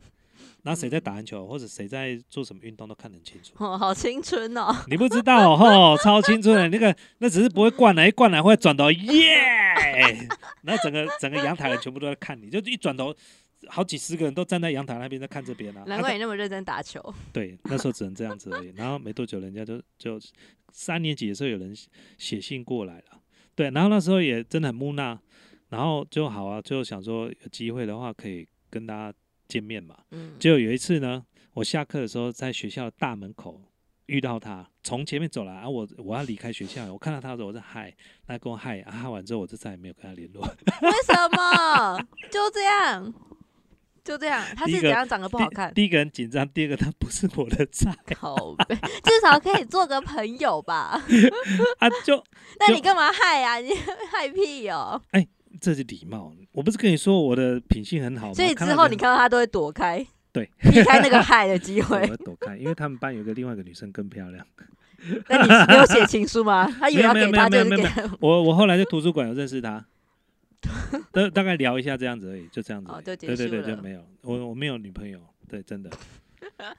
[0.62, 3.52] 那谁在打篮球，或者谁在做什么运动，都看得很清楚。
[3.56, 4.72] 哦，好青春哦！
[4.88, 6.68] 你不知道哦，超青春的。
[6.68, 9.24] 那个那只是不会灌篮，一灌篮会转头耶，
[10.62, 13.12] 然后整个整个阳台人全部都在看你，就一转头，
[13.66, 15.82] 好几十个人都站在阳台那边在看这边啊。
[15.86, 17.02] 难怪你那么认真打球。
[17.32, 18.72] 对，那时候只能这样子而已。
[18.76, 20.20] 然后没多久，人家就就
[20.70, 21.74] 三年级的时候有人
[22.18, 23.20] 写信过来了。
[23.54, 25.18] 对，然后那时候也真的很木讷，
[25.70, 29.18] 然后就好啊，就想说有机会的话可以跟大家。
[29.52, 33.60] 见面嘛，嗯，就有一次呢，我下课的时候在学校的大门口
[34.06, 37.94] 遇到他，从前面走来，啊，我我要离开学校，我看到他的时候，我在嗨，
[38.26, 40.42] 他跟我嗨，啊，嗨完之后我就再也没有跟他联络。
[40.42, 41.98] 为什么？
[42.32, 43.12] 就这样，
[44.02, 45.70] 就这样，他是怎样长得不好看？
[45.74, 47.94] 第一个人紧张，第二个他不是我的菜。
[48.16, 50.98] 好呗，至少可以做个朋友吧。
[51.78, 52.24] 啊，就
[52.58, 53.56] 那你干嘛害呀？
[53.58, 53.74] 你
[54.10, 55.02] 害屁哦！
[55.10, 55.28] 哎。
[55.62, 58.34] 这是礼貌，我不是跟你说我的品性很好吗？
[58.34, 62.00] 所以之后你看到他都会躲开，对， 避开那个害的机会。
[62.10, 64.44] 我躲开，因为他们班有个另外一个女生更漂亮。
[65.28, 66.66] 那你没有写情书吗？
[66.78, 67.84] 他以为要给他就是给。
[68.18, 69.84] 我我后来在图书馆有认识他，
[71.12, 72.90] 大大概聊一下这样子而已，就这样子。
[72.90, 74.04] 哦，对对对，就没有。
[74.22, 75.88] 我我没有女朋友，对，真的。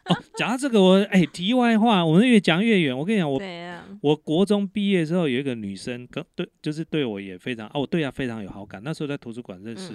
[0.06, 2.98] 哦，讲到这个，我哎，题外话，我们越讲越远。
[2.98, 3.42] 我跟你讲，我
[4.02, 8.82] 我国中毕业之后，有一个女生跟对，就是对我也非常哦，我对她非常有好感。
[8.84, 9.94] 那时候在图书馆认识，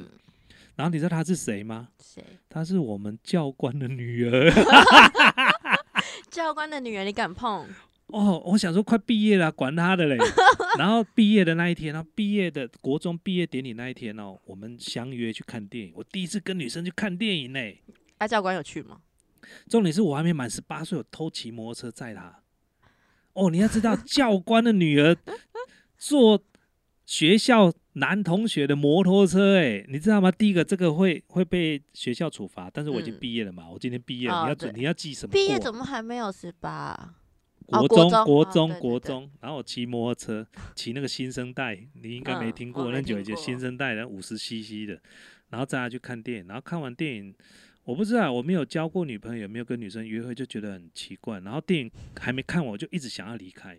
[0.77, 1.89] 然后你知道她是谁吗？
[2.03, 2.23] 谁？
[2.49, 4.51] 她是我们教官的女儿。
[6.31, 7.67] 教官的女儿，你敢碰？
[8.09, 10.17] 哦，我想说快毕业了，管他的嘞。
[10.79, 15.93] 然后毕业的那一天，然后毕业的国中毕业典礼那一天哦，我们相约去看电影。
[15.95, 17.61] 我第一次跟女生去看电影呢。
[18.17, 18.99] 啊，教官有去吗？
[19.69, 22.43] 重点是我还没满十八岁，我偷骑摩托车载他。
[23.33, 25.17] 哦，你要知道，教官的女儿
[25.97, 26.43] 坐
[27.07, 30.31] 学校男同学的摩托车，哎，你知道吗？
[30.31, 35.33] 第一个，这个会会被学校处罚，但是我已经嗯毕业了嘛，我今天毕业了，哦你要对你要记什么？
[35.33, 37.15] 毕业怎么还没有十八？
[37.69, 44.99] 哦国中、国中哦国中、然后我骑摩托车，骑那个新生代，你应该没嗯听过，那久以前新生代的五十 CC 的，
[45.51, 47.35] 然后载他去看电影，然后看完电影，
[47.89, 53.79] 我不知道我没有交过女朋友，有没有跟女生约会，就觉得很奇怪，然后电影还没看完，我就一直想要离开。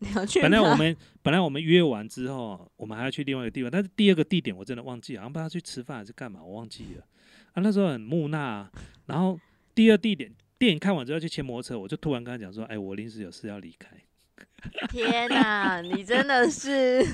[0.42, 7.04] 本来我们本来我们约完之后，我们还要去另外一个地方，但是第二个地点我真的忘记了，好像不知道去吃饭还是干嘛，我忘记了。
[7.52, 8.72] 啊，那时候很木讷啊、
[9.06, 9.38] 然后
[9.72, 13.96] 第二地点电影看完之后去骑摩托车，我就突然跟他讲说，哎，我临时有事要离开。
[14.90, 17.06] 天哪，你真的是，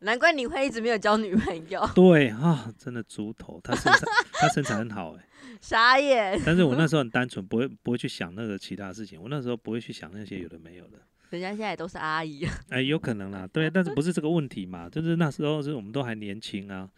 [0.00, 5.24] 难怪你会一直没有交女朋友，对啊，真的猪头，他身材他身材很好哎、
[5.60, 6.40] 傻眼。
[6.44, 10.98] 但是我那时候很 单纯，不会不会去想那个其他事情，我那时候不会去想那些有的没有的，
[11.30, 16.88] 人家现在都是阿姨，哎，有可能啦，对，但是不是这个问题嘛，就是那时候是我们都还年轻啊。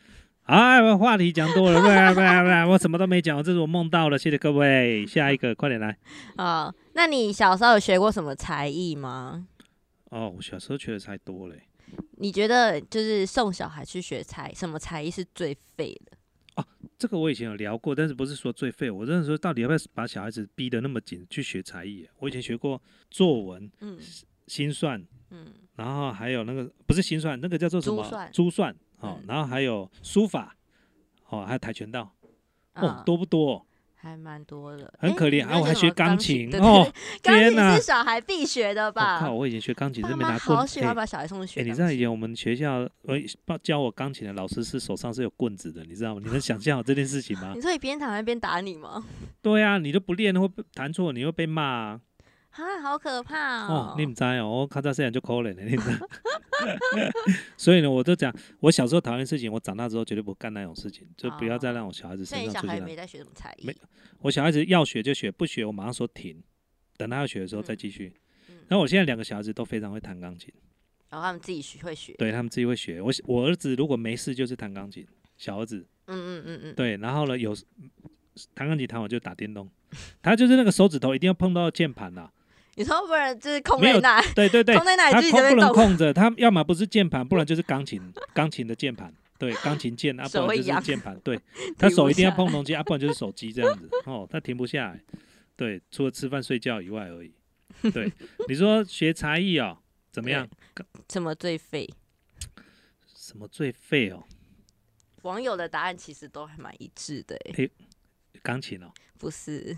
[0.45, 5.07] 哎，我话题讲多了，不不不，我什么都没讲，这是我梦到了，谢谢各位。
[5.07, 5.97] 下一个，快点来。
[6.37, 9.47] 啊、那你小时候有学过什么才艺吗？
[10.07, 11.63] 哦，我小时候学的才多嘞。
[12.19, 16.17] 你觉得就是送小孩去学才什么才艺是最废的？
[17.01, 18.91] 这个我以前有聊过，但是不是说最废？
[18.91, 22.07] 我真的说，到底要不要把小孩子逼得那么紧去学才艺？
[22.19, 23.99] 我以前学过作文、嗯
[24.47, 28.33] 心算，嗯，然后还有那个不是心算，那个叫做什么珠算？
[28.33, 30.55] 珠算，哦，嗯然后还有书法，
[31.31, 32.15] 哦，还有跆拳道，
[32.75, 33.67] 哦啊，多不多？
[34.03, 35.59] 还蛮多的，很可怜啊！
[35.59, 36.91] 我还学钢琴对哦，
[37.23, 37.87] 钢天哪琴是！
[37.87, 39.21] 小孩必学的我吧？
[39.21, 41.73] 靠，我以前学钢琴爸是没拿棍妈好喜欢哎把小孩送去学哎，你。
[41.75, 43.19] 知道以前我们学校呃
[43.63, 46.21] 教我钢琴的老师是手上是有棍子的，你知道吗？
[46.25, 47.61] 你能想象好这件事情吗 你？
[47.61, 49.05] 说你边弹还边打你吗？
[49.43, 52.01] 对啊，你都不练会被弹错，你会被骂
[52.51, 52.59] 啊！
[52.63, 56.07] 啊，好可怕哦哦！，你唔知哦，我看到这样就可怜了，你知道？
[57.57, 62.73] 所以呢，我就讲，我小时候讨厌事情，我长大之后绝对不干那种事情，就不要再让我小孩子身上出现那。
[62.75, 63.77] 孩没在学什么才艺没？
[64.21, 66.43] 我小孩子要学就学，不学我马上说停，
[66.97, 68.13] 等他要学的时候再嗯继续。
[68.49, 70.53] 嗯然后我现在两个小孩子都非常会弹钢琴，
[71.09, 72.13] 然后他们自己学会学。
[72.15, 73.01] 对他们自己会学。
[73.01, 77.53] 我我儿子如果没事就是弹钢琴，小儿子嗯嗯嗯嗯，对，然后呢有
[78.55, 79.69] 弹钢琴弹完就打电动，
[80.23, 82.31] 他就是那个手指头一定要碰到键盘啦。
[82.81, 85.85] 你说不然就是空在那，对对对， 空在那他里自己在控不能那动。
[85.85, 88.01] 控着，他 要么不是键盘，不然就是钢琴，
[88.33, 91.39] 钢琴的键盘，对，钢琴键啊，不然就是键盘，对，
[91.77, 95.01] 他手一定要碰东西啊，不然就是手机这样子，哦，他停不下来，
[95.57, 97.31] 对，除了吃饭睡觉以外而已，
[97.93, 98.11] 对，
[98.49, 99.77] 你说学才艺哦，
[100.11, 100.49] 怎么样？
[101.11, 101.87] 什么最废？
[103.15, 104.25] 什么最废哦？
[105.23, 107.69] 网友的答案其实都还蛮一致的，哎，
[108.43, 109.77] 钢琴哦，不是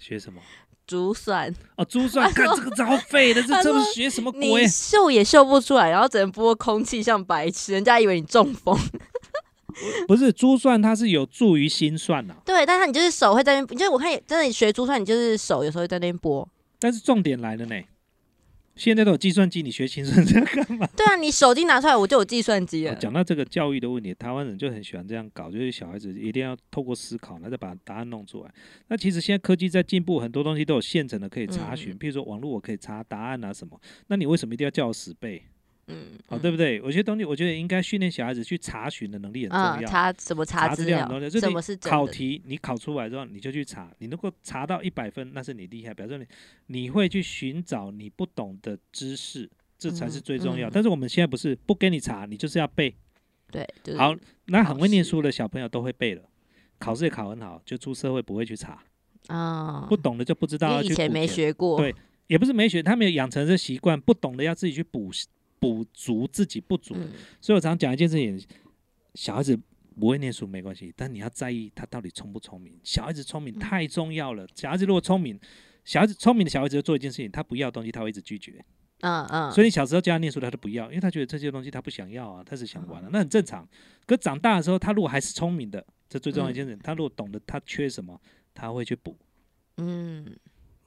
[0.00, 0.42] 学什么？
[0.90, 4.66] 珠算，哦，珠算，看这个超废的，这这是学什么你鬼？
[4.66, 8.76] 秀也秀不出来，然后只能播空气像白痴，人家以为你中风。
[10.08, 16.46] 不是珠算，它是有助于心算呐、对，但是你就是手会在那边，就是我看真的你学珠算，你就是手有时候会在那边拨。
[16.80, 17.76] 但是重点来了呢，
[18.80, 20.86] 现在都有计算机，你学心算这样干嘛？
[20.96, 22.90] 对啊，你手机拿出来我就有计算机。
[22.98, 28.50] 讲到这个教育的问题，台湾人就很喜欢这样搞，就是小孩子一定要透过思考，然后再把答案弄出来。
[28.88, 33.78] 那其实现在科技在进步，很多东西都有现成的可以查询，嗯譬如说网络我可以查答案啊什么。
[34.06, 35.42] 那你为什么一定要叫我死背？
[35.90, 36.76] 嗯，哦，对不对？
[36.76, 39.88] 有些东西我觉得应该训练小孩子去查询的能力很啊，重要。
[39.88, 41.76] 查什么查查资料资料很重要，就是？
[41.76, 46.26] 考题你考出来之后，你就去查，你能够查到一百分，那是你厉害，表示你
[46.66, 50.68] 你会去寻找你不懂的知识，这才是嗯最重要。
[50.68, 52.94] 嗯但是我们现在不是不给你查，你就是要背。
[53.50, 54.14] 对，就是好，
[54.46, 56.22] 那很会念书的小朋友都会背了，
[56.78, 58.80] 考试也考很好，就出社会不会去查，
[59.26, 61.76] 啊，不懂的就不知道以前没学过。
[61.78, 61.94] 对
[62.28, 65.10] 也不是没学，他们有养成这习惯，不懂的要自己去补
[65.60, 66.96] 补足自己不足
[67.40, 68.42] 所以我常讲一件事情，
[69.14, 69.56] 小孩子
[69.98, 72.76] 不会念书没关系，但你要在意他到底聪不聪明。
[72.82, 75.38] 小孩子聪明嗯太重要了，小孩子如果聪明，
[75.84, 78.64] 小孩子聪明的小孩子就做一件事情，他不要东西他会一直拒绝。
[79.02, 83.66] 嗯嗯，所以你小时候教他念书，他都不要，因为他觉得这些东西他不想要啊，他是想嗯玩啊，那很正常。
[84.06, 88.20] 可长大的时候，他如果还是聪明的，这最重要一件事，他如果懂得他缺什么，
[88.54, 89.16] 他会去补。
[89.78, 90.36] 嗯，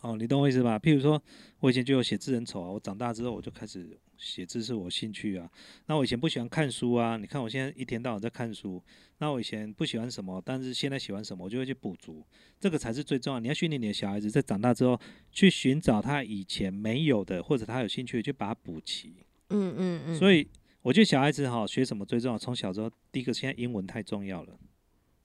[0.02, 0.78] 哦，你懂我意思吧？
[0.78, 1.20] 譬如说，
[1.60, 5.50] 我以前就有写字很丑啊，我长大之后我就开始写字是我兴趣啊。
[5.88, 8.82] 那我以前不喜欢看书啊，你看我现在一天到晚在看书。
[9.20, 12.26] 那我以前不喜欢什么，但是现在喜欢什么，我就会去补足，
[12.60, 13.40] 这个才是最重要。
[13.40, 15.00] 你要训练你的小孩子在长大之后
[15.32, 19.14] 去寻找他以前没有的，或者他有兴趣，去把它补齐。
[19.50, 20.16] 嗯嗯嗯。
[20.16, 20.48] 所以
[20.82, 24.58] 我觉得小孩子哈学什么最重要，从小时候第一个现在英文太重要了。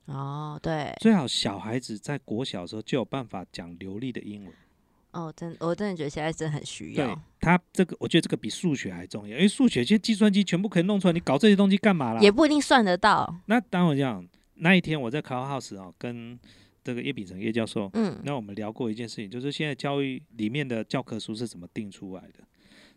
[0.05, 4.53] 哦，对，最好小孩子在国小的时候就有办法讲流利的英文。
[5.13, 7.07] 哦，真，我真的觉得现在真的很需要。
[7.07, 12.21] 对他这个，我觉得这个比数学还重要，因为数学现在计算机全部可以弄出来，你搞这些东西干嘛啦？
[12.21, 13.41] 也不一定算得到。
[13.47, 16.39] 那当我讲那一天我在 Cloudhouse 啊，跟
[16.85, 22.45] 这个叶秉成叶教授，嗯，那我们聊过一件事情，就是现在教育里面的教科书是怎么定出来的？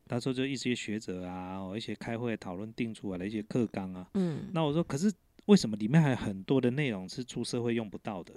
[0.07, 5.11] 他说就一些学者啊，一些开会讨论定出来的一些课纲啊，嗯，那我说可是。
[5.47, 8.31] 为什么里面还有很多的内容是出社会用不到的？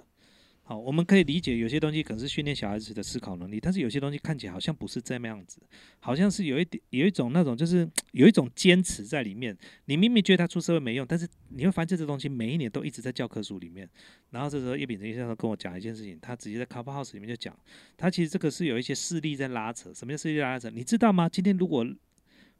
[0.67, 5.61] 好，我们可以理解有些东西可能是训练小孩子的思考能力，但是有些东西看起来好像不是这么样子，
[5.99, 9.55] 好像是有一点有一种那种就是 有一种坚持在里面。
[9.85, 13.87] 你明明觉得他出社会没用，但是你会发现这东西每一年都一直在教科书里面。
[14.31, 17.55] 然后这时候叶秉成先生跟我讲一件事情，他直接在 Cover House 里面就讲，
[17.95, 19.93] 他其实这个是有一些势力在拉扯。
[19.93, 20.71] 什么叫势力拉扯？
[20.71, 21.29] 你知道吗？
[21.29, 21.85] 今天如果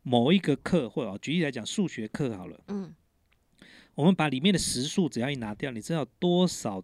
[0.03, 2.93] 某一个课，或者举例来讲数学课好了，嗯。
[3.95, 6.83] 我们把里面的时数只要一拿掉，你知道多少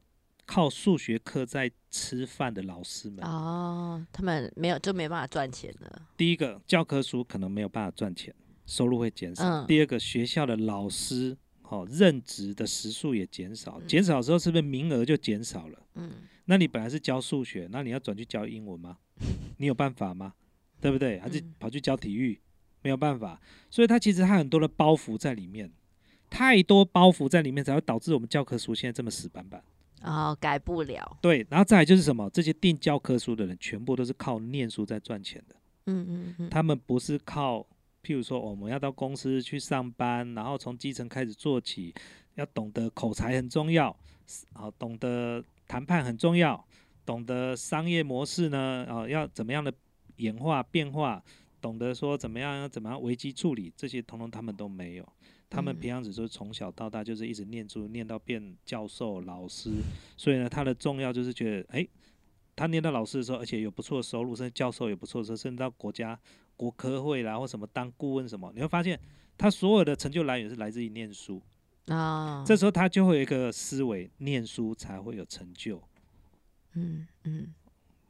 [0.51, 3.23] 靠数学课在吃饭的老师们？
[3.23, 6.01] 哦，他们没有就没办法赚钱了。
[6.17, 8.35] 第一个教科书可能没有办法赚钱，
[8.65, 9.65] 收入会减少。
[9.65, 11.37] 第二个学校的老师
[11.69, 15.79] 哦任职的时数也减少，减少之后是不是名额就减少了？
[15.95, 16.11] 嗯，
[16.43, 18.97] 那你本来是教数学，那你要转去教英文吗？
[19.55, 20.33] 你有办法吗？
[20.81, 21.17] 对不对？
[21.19, 22.41] 还是跑去教体育？
[22.81, 23.39] 没有办法，
[23.69, 25.71] 所以他其实他很多的包袱在里面。
[26.29, 29.63] 太多包袱在里面，才会导致我们教科书现在这么死板板。
[30.01, 31.17] 哦，改不了。
[31.21, 32.29] 对，然后再来就是什么？
[32.31, 35.55] 这些定教科书的人，全部都是靠念书在赚钱的。
[35.85, 36.49] 嗯嗯嗯。
[36.49, 37.59] 他们不是靠，
[38.03, 41.93] 譬如说，我们要到公司去上班，然后从基层开始做起，
[42.35, 43.95] 要懂得口才很重要，
[44.53, 46.65] 啊，懂得谈判很重要，
[47.05, 49.71] 懂得商业模式呢，啊，要怎么样的
[50.17, 51.23] 演化变化，
[51.61, 55.07] 懂得说怎么样要怎么样危机处理，这些通通他们都没有。
[55.51, 59.69] 他们平常只是从小到大就是一直念书，念到变教授、老师，
[60.15, 61.85] 所以呢，他的重要就是觉得，哎，
[62.55, 66.17] 他念到老师的时候，而且有不错的收入，甚至教授也不错甚至到国家
[66.55, 68.97] 国科会啦或什么当顾问什么，你会发现
[69.37, 71.41] 他所有的成就来源是来自于念书
[71.87, 72.45] 啊。
[72.47, 75.83] 这时候他就会有一个思维，念书才会有成就。
[76.75, 77.53] 嗯嗯，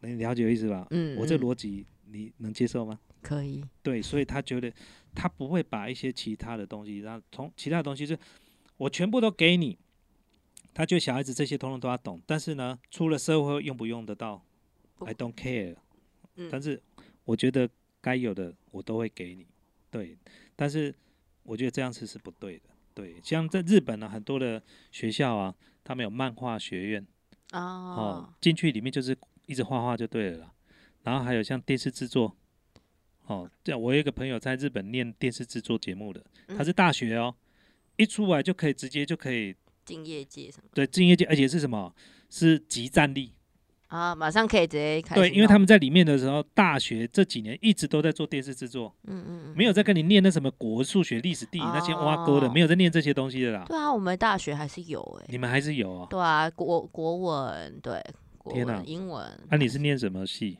[0.02, 0.86] 你了解意思吧？
[0.92, 3.00] 嗯，我这逻辑你能接受吗？
[3.22, 3.64] 可以。
[3.84, 4.72] 对，所以他觉得。
[5.14, 8.18] 他不会把一些其他的东西，然后从其他的东西是，
[8.78, 9.78] 我全部都给你。
[10.74, 14.42] 他觉得小孩子这些通通都要懂，但是呢，出了社会用不用得到
[15.00, 15.76] ？I don't care。
[16.50, 16.82] 但是
[17.26, 17.70] 我觉得
[18.00, 19.46] 该有的我都会给你。
[19.90, 20.18] 对，
[20.56, 20.96] 但是
[21.44, 22.70] 我觉得这样子是不对的。
[22.94, 24.64] 对，像在日本呢，很多的
[24.94, 25.54] 学校啊，
[25.84, 27.06] 他们有漫画学院。
[27.52, 28.34] 哦。
[28.40, 29.14] 进去里面就是
[29.46, 30.54] 一直画画就对了。
[31.04, 32.38] 然后还有像电视制作。
[33.28, 36.22] 哦，这样我有一个朋友在日本念电视制作节目的，
[36.58, 37.34] 他是大学哦，
[37.98, 39.56] 一出来就可以直接就可以
[39.86, 40.70] 进业界什么？
[40.74, 41.94] 对，进业界，而且是什么？
[42.30, 43.34] 是集战力
[43.88, 45.16] 啊，马上可以直接开。
[45.16, 53.66] 对，因为他们在里面的时候，大学这几年一直都在做电视制作，嗯嗯，没有在跟你念那什么国数学、历史、地理那些挖沟的，没有在念这些东西的啦。
[53.68, 56.08] 对啊，我们大学还是有哎，你们还是有啊？
[56.10, 58.02] 对啊，国国文对，
[58.50, 59.30] 天哪，英文。
[59.50, 60.58] 那你是念什么系？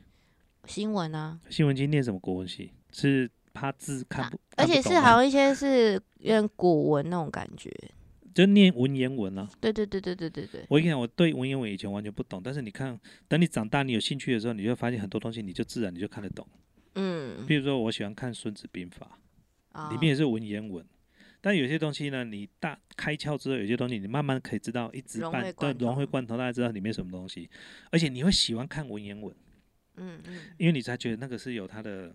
[0.66, 2.72] 新闻啊，新闻经念什么国文系？
[2.92, 7.72] 是怕字看不，而且是好像一些是有点古文那种感觉，
[8.34, 9.50] 就念文言文啊。
[9.60, 10.66] 对对对对对对对。
[10.70, 12.98] 我跟你讲，我对文言文以前完全不懂，但是你看，
[13.28, 16.48] 等你长大，你有兴趣的时候，你就发现很多东西，你就自然你就看得懂。
[16.96, 17.46] 嗯。
[17.46, 19.20] 比如说，我喜欢看《孙子兵法》，
[19.92, 20.86] 里面也是文言文，
[21.42, 27.50] 但有些东西呢，你大开窍之后，有些东西你慢慢可以知道，一知半对融会贯通，大家知道里面什么东西，
[27.90, 29.34] 而且你会喜欢看文言文。
[29.98, 32.14] 嗯嗯，因为你才觉得那个是有它的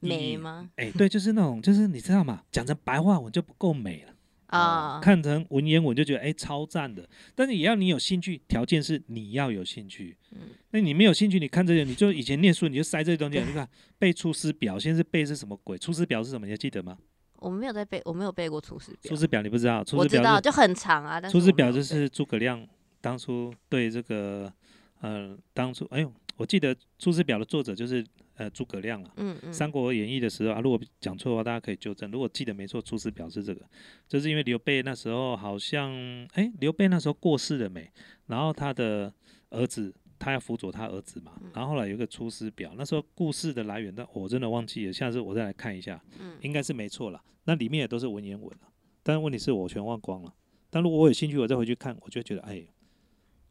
[0.00, 0.68] 美吗？
[0.76, 2.42] 哎，对，就是那种，就是你知道吗？
[2.50, 4.14] 讲成白话文就不够美了
[4.46, 7.08] 啊，看成文言文就觉得哎超赞的。
[7.34, 10.16] 但是也要你有兴趣，条件是你要有兴趣。
[10.32, 10.38] 嗯，
[10.70, 13.68] 那你没有兴趣，你看这些，你就以前念书你就塞这些东西，你看
[13.98, 15.76] 背《出师表》，现在是背是什么鬼？
[15.80, 16.46] 《出师表》是什么？
[16.46, 16.96] 你还记得吗？
[17.38, 18.98] 我没有在背，我没有背过《出师表》。
[19.08, 19.84] 《出师表》你不知道？
[19.92, 21.20] 我知道，就很长啊。
[21.30, 22.64] 《出师表》就是诸葛亮
[23.00, 24.52] 当初对这个，
[25.00, 26.12] 呃，当初哎呦。
[26.36, 29.10] 我记得《出师表》的作者就是呃诸葛亮啊。
[29.16, 29.52] 嗯嗯。
[29.52, 32.10] 《三国演义》的时候啊，如果讲错的话，大家可以纠正。
[32.10, 33.62] 如果记得没错，《出师表》是这个，
[34.06, 35.92] 就是因为刘备那时候好像，
[36.34, 37.90] 哎，刘备那时候过世了没？
[38.26, 39.12] 然后他的
[39.50, 47.22] 儿子他要辅佐他儿子嘛嗯，然后后来有一个出师表，那时候故事的来源，但我真的忘记了，下次我再来看一下，嗯应该是没错了。
[47.44, 48.68] 那里面也都是文言文了，
[49.02, 50.34] 但是问题是我全忘光了。
[50.68, 52.66] 但如果我有兴趣，我再回去看，我就觉得哎，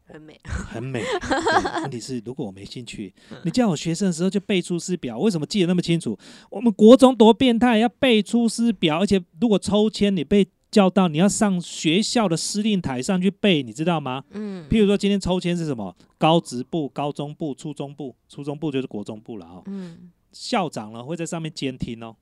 [0.06, 0.40] 很美。
[0.44, 1.02] 很美。
[1.82, 3.12] 问题是，如果我没兴趣，
[3.44, 6.18] 你叫我学生的时候就背出师表，为什么记得那么清楚？
[6.50, 14.24] 我们国中多变态，要背出师表，而且如果抽签你被叫到，你要上学校的司令台上去背，你知道吗？
[14.30, 15.96] 嗯譬如说今天抽签是什么？
[16.18, 19.62] 高职部、高中部、初中部，初中部就是国中部了哦。
[19.66, 22.14] 嗯校长呢会在上面监听哦。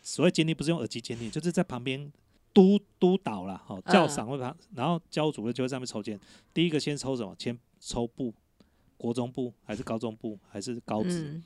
[0.00, 2.10] 所谓监听不是用耳机监听，就是在旁边
[2.56, 3.62] 督督导啦。
[3.66, 6.18] 哦，教嗯长会旁，然后教主任就会在上面抽签。
[6.54, 7.36] 第一个先抽什么？
[7.38, 8.32] 先抽部，
[8.96, 11.34] 国中部还是高中部还是高职？
[11.34, 11.44] 嗯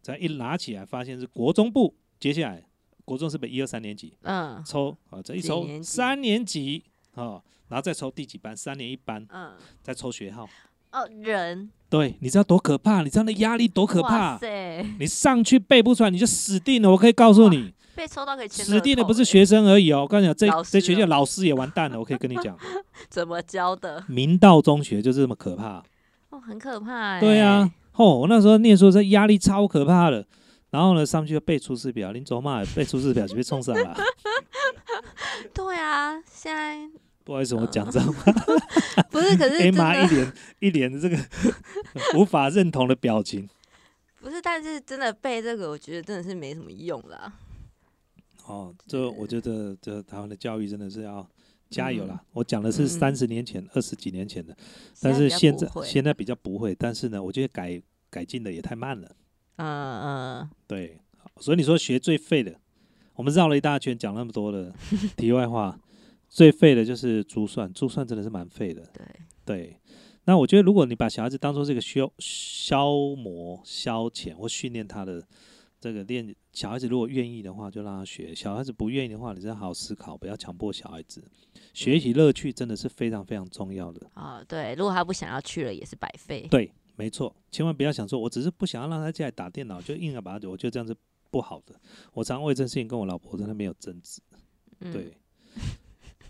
[0.00, 2.64] 再一拿起来发现是国中部，接下来
[3.04, 4.12] 国中是不是一二三年级？
[4.22, 6.84] 嗯抽啊，这一抽几年级三年级
[7.14, 8.56] 哦，然后再抽第几班？
[8.56, 9.52] 三年一班，嗯
[9.82, 10.48] 再抽学号。
[10.92, 13.02] 哦人对，你知道多可怕？
[13.02, 14.38] 你知道那压力多可哇怕？
[14.38, 16.90] 塞，你上去背不出来，你就死定了。
[16.90, 20.02] 我可以告诉你，被抽到可以签指定的不是学生而已哦。
[20.02, 21.98] 我跟你讲，这这学校哦老师也完蛋了。
[21.98, 22.56] 我可以跟你讲，
[23.08, 25.82] 怎么教的明道中学就是这么可怕。
[26.30, 27.20] 哦，很可怕哎。
[27.20, 30.26] 对啊，哦，我那时候念书的时候压力超可怕的。
[30.70, 33.94] 然后呢，上去就背出师表，林走嘛背出师表就被冲上了。
[35.52, 36.78] 对啊，现在
[37.24, 38.14] 不好意思，我讲这种
[39.12, 41.18] 不是，可是 A 真妈一脸一脸的这个
[42.14, 43.46] 无法认同的表情。
[44.22, 47.30] 不是，但是真的背这个，我觉得真的是没什么用啦。
[48.46, 51.26] 哦，这我觉得这台湾的教育真的是要
[51.70, 52.14] 加油啦。
[52.14, 54.56] 嗯我讲的是嗯三十年前、二十几年前的，
[55.00, 56.74] 但是现在现在比较不会。
[56.74, 57.80] 但是呢，我觉得改
[58.10, 59.16] 改进的也太慢了。
[59.56, 60.98] 嗯嗯，对，
[61.38, 62.54] 所以你说学最废的，
[63.14, 64.74] 我们绕了一大圈，讲那么多的
[65.16, 65.78] 题外话，
[66.28, 68.82] 最废的就是珠算，珠算真的是蛮废的。
[68.92, 69.06] 对，
[69.44, 69.76] 对，
[70.24, 75.22] 那我觉得如果你把小孩子当做这个消消磨、消遣或训练他的
[75.82, 81.20] 这个练，小孩子如果愿意的话，就让他学；小孩子不愿意的话，你再好好思考，不要强迫小孩子。
[81.74, 84.08] 学习乐趣真的是非常非常重要的。
[84.14, 86.46] 啊对，如果他不想要去了，也是白费。
[86.48, 90.94] 对，没错，千万不要想说，我只是不想要让他进来打电脑，就硬要把他，我觉得这样是
[91.32, 91.74] 不好的。
[92.12, 94.22] 我常为这件事情跟我老婆真的没有争执。
[94.78, 95.16] 嗯，对，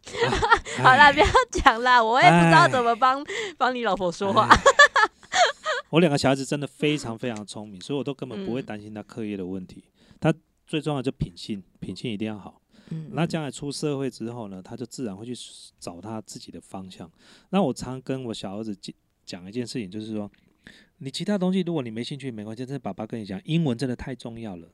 [0.78, 3.22] 好啦，哎不要讲啦，我也不知道哎怎么帮
[3.58, 4.48] 帮你老婆说话。
[5.92, 9.84] 哎我两个小孩子真的非常非常聪明，所以我都根本不会嗯担心他课业的问题。
[10.18, 10.34] 他
[10.66, 12.62] 最重要就品性，品性一定要好。
[12.88, 15.34] 嗯那将来出社会之后呢，他就自然会去
[15.78, 17.10] 找他自己的方向。
[17.50, 20.30] 那我常跟我小儿子讲讲一件事情，就是说，
[20.98, 24.68] 你其他东西如果你没兴趣没关系，但是爸爸跟你讲，英文真的太重要了。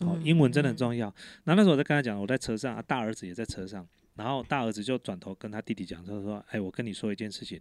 [0.00, 1.12] 哦，英文真的很重要。
[1.44, 7.60] 那那时候我在跟他讲，我在车上，啊，大儿子也在车上，然后大儿子就转头跟他弟弟讲，他说：“哎，我跟你说一件事情。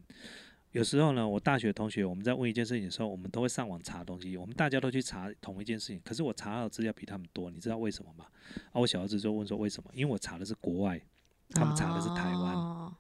[0.74, 8.26] 有时候呢，我大学同学我们在问一件事情的时候，我们都会上网查东西，我们大家都去查同一件事情，可是我查到的资料比他们多，你知道为什么吗？
[8.72, 9.90] 啊，我小儿子就问说为什么？
[9.94, 11.00] 因为我查的是国外，
[11.52, 12.94] 他们查的是台湾，哦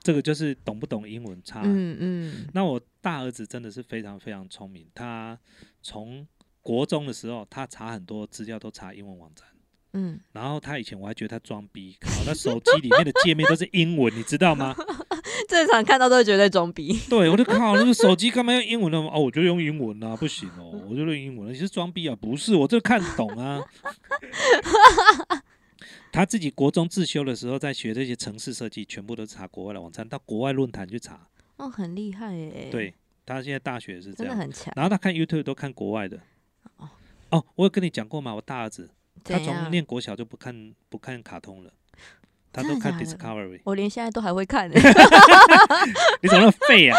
[0.00, 1.62] 这个就是懂不懂英文差。
[1.64, 5.38] 嗯嗯那我大儿子真的是非常非常聪明，他
[5.82, 6.26] 从
[6.62, 9.46] 国中的时候，他查很多资料都查英文网站。
[9.92, 14.74] 嗯，然后他以前我还觉得他装逼，靠，他手机里面的界面都是英文，你知道吗？
[15.48, 16.96] 正常看到都会觉得装逼。
[17.08, 18.98] 对，我就靠，那个手机干嘛用英文呢？
[18.98, 22.14] 哦，我就用英文啊，不行哦， 我就用英文，你是装逼啊？
[22.14, 23.64] 不是，我这看懂啊。
[26.12, 31.26] 他自己国中自修的时候，在学这些城市设计，全部都查国外的网站，到国外论坛去查。
[31.56, 32.94] 哦，很厉害耶。，对
[33.24, 34.72] 他现在大学是这样，很强。
[34.76, 36.18] 然后他看 YouTube 都看国外的。
[36.76, 36.88] 哦
[37.30, 38.34] 哦，我有跟你讲过吗？
[38.34, 38.90] 我大儿子
[39.24, 39.70] 他从？
[39.70, 41.70] 念国小就不看不看卡通了，
[42.52, 43.60] 他都看 Discovery。
[43.64, 44.74] 我连现在都还会看呢。
[46.22, 46.96] 你怎么那么废啊？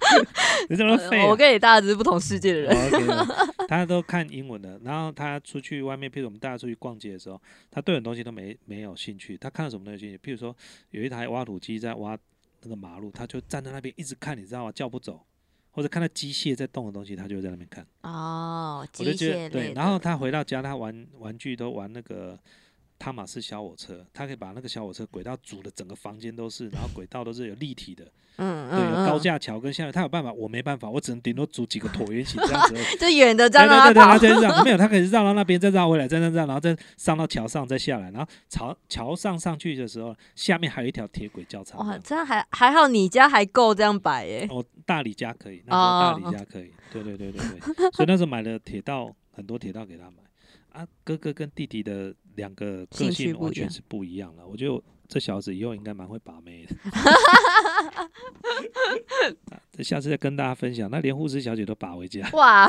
[0.68, 1.26] 你怎么那么废、啊？
[1.26, 2.74] 我跟你大家只是不同世界的人。
[2.74, 3.26] 哦
[3.56, 4.80] OK，他都看英文的。
[4.84, 9.36] 然后他出去外面，譬如我们大家出去逛街的时候，他对很多东西都没没有兴趣。
[9.36, 10.54] 他看到什么东西兴趣，譬如说
[10.90, 12.16] 有一台挖土机在挖
[12.62, 14.72] 那个马路，他就站在那边一直看，你知道吗？
[14.72, 15.20] 叫不走。
[15.70, 17.84] 或者看到机械在动的东西，他就会在那边看。
[18.02, 19.72] 哦，机我就觉得械类对。
[19.72, 22.38] 然后他回到家，他玩玩具都玩那个
[23.04, 28.02] 汤马斯小火车，他可以把那个小火车轨道组的整个房间都是，然后轨道都是有立体的，
[28.36, 32.74] 嗯对，有高架桥跟下面，他有办法，我没办法，我只能顶多组几个椭圆形这样子。
[32.98, 44.48] 就远的这对对对对，就绕，没有，他可以绕到那边，再绕回来，再再绕，然后再上到桥上，再下来，然后桥桥上上去的时候，下面还有一条铁轨交叉哇，这样还还好，你家还够这样摆耶。
[44.50, 50.16] 哦，大理家可以，那时候大哦理家可以，对对对对对，所以那时候买了铁道，很多铁道给他买。
[50.74, 54.44] 啊，哥哥跟弟弟的两个个性完全是不一样了。
[54.46, 56.74] 我觉得这小子以后应该蛮会把妹的。
[59.50, 60.90] 啊这下次再跟大家分享。
[60.90, 62.68] 那连护士小姐都把回家，哇，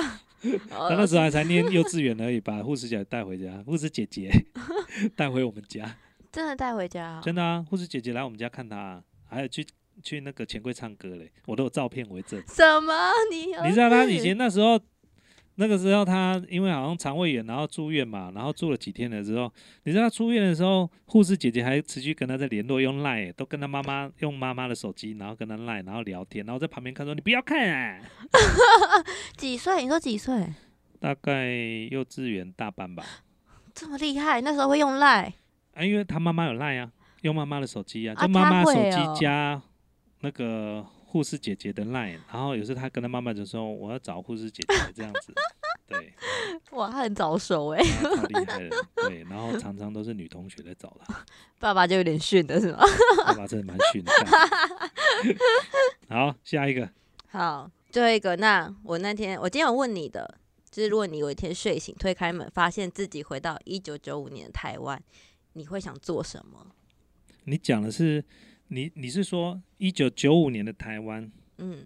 [0.69, 4.31] 他那时候还才念幼稚园而已，把护士小姐带回家，护士姐姐
[5.15, 5.97] 带回我们家，
[6.31, 9.65] 真的带回家哦，真的啊，护士姐姐来我们家看她啊，还有去
[10.03, 12.39] 去那个钱柜唱歌嘞，我都有照片为证。
[12.47, 12.93] 什么？
[13.31, 14.79] 你你知道他以前那时候，
[15.57, 19.51] 那个时候他因为好像肠胃炎，然后住院嘛，然后住了几天的时候，
[19.83, 28.01] 你知道他出院的时候，护士姐姐还持续跟他在联络，用 line 都跟他妈妈用妈妈的手机，然后跟他 line，然后聊天，然后在旁边看说你不要看啊，
[29.37, 29.81] 几岁？
[29.83, 30.53] 你说几岁？
[30.99, 31.51] 大概
[31.91, 33.03] 幼稚园大班吧，
[33.73, 34.41] 这么厉害？
[34.41, 35.33] 那时候会用赖？
[35.73, 36.91] 啊，因为他妈妈有 line 啊，
[37.21, 39.61] 用妈妈的手机啊，啊就妈妈手机加
[40.21, 40.85] 那个
[41.15, 45.33] 护士姐姐的 line，然后有时候她跟他妈妈就说我要找护士姐姐这样子，
[45.87, 46.13] 对。
[46.71, 51.25] 哇，他很早熟哎，他超厉害的，对，然后常常都是女同学在找他，
[51.57, 52.79] 爸爸就有点逊的是吗？
[53.25, 54.11] 爸爸真的蛮逊的。
[56.09, 56.89] 好，下一个，
[57.29, 60.37] 好，最后一个，那我那天我今天有问你的，
[60.69, 65.01] 就是如果你有一天睡醒推开门，发现自己回到一九九五年的台湾，
[65.53, 66.67] 你会想做什么？
[67.45, 68.21] 你讲的是
[68.67, 71.31] 你你是说一九九五年的台湾？
[71.57, 71.85] 嗯，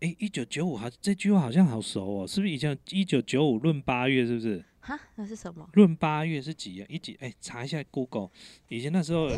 [0.00, 4.26] 诶，一九九五好，这句话好像好熟哦，是不是以前一九九五闰八月？
[4.26, 4.64] 是不是？
[4.80, 5.68] 哈，那是什么？
[5.74, 6.86] 闰八月是几月？
[6.88, 7.16] 一几？
[7.20, 8.30] 诶，查一下 Google。
[8.68, 9.28] 以前那时候，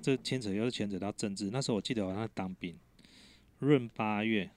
[0.00, 1.50] 这牵扯又是牵扯到政治。
[1.50, 2.76] 那时候我记得我在当兵，
[3.60, 4.50] 闰八月。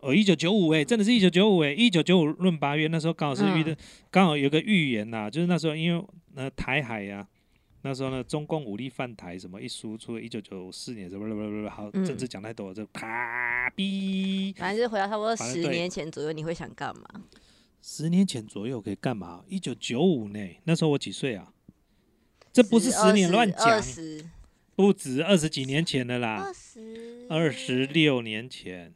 [0.00, 3.76] 哦，一九九五哎，真的是一九九五哎，一九九五闰八月，那时候刚好是遇的，
[4.10, 7.26] 刚、好有个预言呐、就是那时候因为呃台海呀、
[7.86, 14.54] 那时候呢中共武力犯台什么一输出，一九九四年什么不不不不好，嗯政治讲太多了，就啪哔。
[14.56, 17.04] 反正就是回到差不多十年前左右，你会想干嘛？
[17.82, 19.44] 十年前左右可以干嘛？
[19.46, 21.52] 一九九五呢，那时候我几岁啊？
[22.54, 23.82] 这不是十年乱讲
[24.74, 28.94] 不止二十几年前的啦二，十，二十六年前。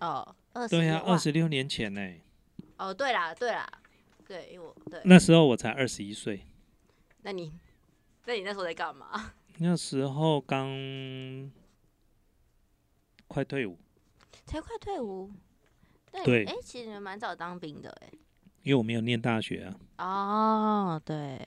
[0.00, 2.00] 哦，二十，对呀、哇二十六年前呢，
[2.76, 3.70] 哦，对啦，对啦，
[4.26, 6.40] 对，因为我对，那时候我才二十一岁，
[7.22, 7.52] 那你，
[8.26, 9.32] 那你那时候在干嘛？
[9.58, 10.68] 那时候刚
[13.28, 13.78] 快退伍，
[14.46, 15.30] 才快退伍，
[16.10, 18.10] 对，对哎、其实你们蛮早当兵的哎。
[18.62, 21.40] 因为我没有念大学啊，哦，对，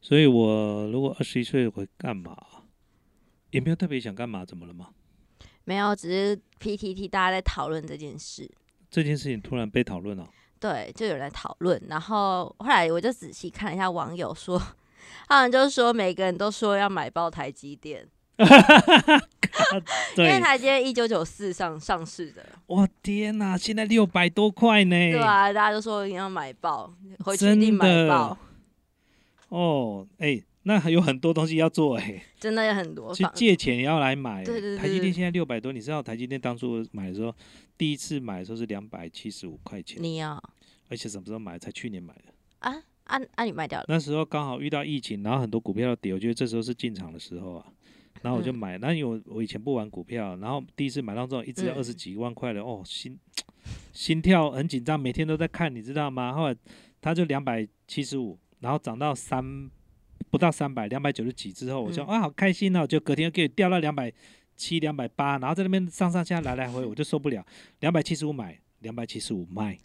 [0.00, 2.36] 所以我如果二十一岁会干嘛？
[3.50, 4.90] 也没有特别想干嘛，怎么了吗？
[5.64, 8.50] 没有，只是 PTT 大家在讨论这件事，
[8.90, 10.28] 这件事情突然被讨论了，
[10.58, 14.60] 对，就有人在讨论，然后后来我就仔细看了一下网友说，
[15.28, 18.06] 他们就说每个人都说要买爆台积电，
[20.16, 26.92] 因为，台积电一九九四上上市的，我天哪，现在六百多块呢，对啊，大家都说一定要买爆，
[27.24, 28.36] 回去一定买的爆，
[29.48, 37.34] 哦，哎、那还有很多东西要做哎、真的有很多去房借钱也要来买欸、对对对对台积电现在六百多，你知道台积电当初买的时候，
[37.78, 40.42] 第一次买的时候是两百七十五块钱，你要
[40.88, 41.58] 而且什么时候买？
[41.58, 42.24] 才去年买的。
[42.58, 42.74] 啊
[43.04, 43.44] 啊啊！
[43.44, 47.66] 你卖掉了，那时候刚好遇到疫情，然后很多股票要跌，我觉得这时候是进场的时候啊。
[48.22, 53.18] 然后我就嗯买，那因为我我以前不玩股票，然后第一次买到这种一只二十几万块的，哦，心
[53.92, 56.32] 心跳很紧张，每天都在看，你知道吗？
[56.32, 56.56] 后来
[57.02, 59.70] 它就两百七十五，然后涨到三
[60.30, 64.10] 不到三百，两百九十几之后，我就、嗯啊好开心哦，就隔天给我掉到两百
[64.56, 67.44] 七、两百八，然后在那边上上下来来回，我就受不了，
[67.80, 69.76] 两百七十五买，两百七十五卖。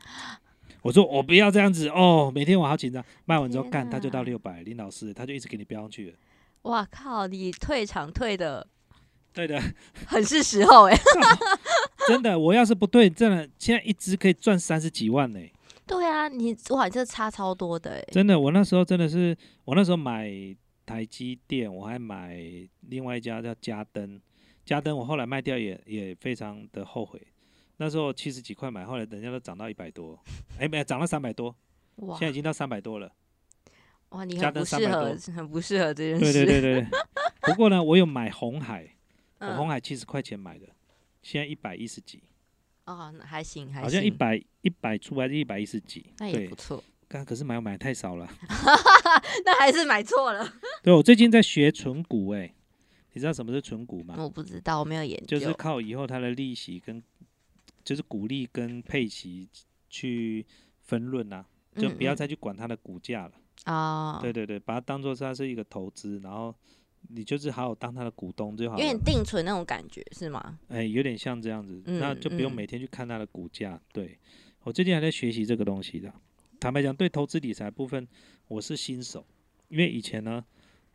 [0.82, 3.04] 我说我不要这样子哦，每天我好紧张。
[3.26, 6.18] 卖完之后天干，他就到六百，林老师他就一直给你标上去了。
[6.64, 7.28] 哇靠！
[7.28, 8.68] 你退场退的
[9.34, 9.62] 对的，
[10.08, 10.98] 很是时候哎、
[12.08, 15.40] 真的，我要是不对，真的现在一只可以赚三十几万呢、
[15.86, 20.30] 对啊，你哇，你这差超多的哎、真的，我那时候真的是，我那时候买
[20.86, 22.38] 台积电，我还买
[22.82, 24.20] 另外一家叫嘉登，
[24.66, 27.22] 嘉登我后来卖掉也也非常的后悔。
[27.82, 30.20] 那时候七十几块买，后来人家都涨到一百多，
[30.60, 31.56] 哎，没有涨到三百多，
[31.96, 33.10] 哇现在已经到三百多了。
[34.10, 36.34] 哇，你很不适合，很不适合这件事。
[36.34, 36.88] 对对对对 对。
[37.42, 38.84] 不过呢，我有买红海，
[39.40, 40.68] 我嗯，红海七十块钱买的，
[41.22, 42.22] 现在一百一十几，
[42.86, 46.02] 哦，那还行，还行好像一，百一百出还是一百一十几？
[46.18, 46.84] 对那也不，错。
[47.08, 48.28] 刚可是买买太少了。
[49.46, 50.54] 那还是买错了，
[50.84, 52.54] 对，我最近在学存股，哎，
[53.14, 54.16] 你知道什么是存股吗？
[54.18, 55.40] 我不知道，我没有研究。
[55.40, 57.02] 就是靠以后它的利息跟
[57.90, 59.50] 就是鼓励跟佩奇
[59.90, 60.46] 去
[60.84, 61.44] 分论啊，
[61.76, 63.32] 就不要嗯再去管它的股价了。
[63.66, 66.54] 嗯哦，对对对，把它当做它是一个投资，然后
[67.08, 68.96] 你就是好好当它的股东就好有点。
[69.04, 70.60] 定存那种感觉是吗？
[70.68, 73.82] 哎，有点像这样子，那嗯就不用嗯每天去看它的股价。
[73.92, 74.20] 对
[74.62, 76.14] 我最近还在学习这个东西的。
[76.60, 78.08] 坦白讲，对投资理财部分
[78.48, 79.26] 我是新手，
[79.70, 80.46] 因为以前呢，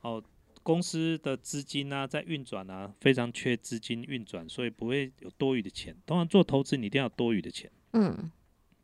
[0.03, 0.23] 哦，
[0.65, 5.95] 公司的资金啊在运转啊，非常缺资金运转，所以不会有多余的钱。
[6.05, 8.29] 当然做投资你一定要有多余的钱，嗯，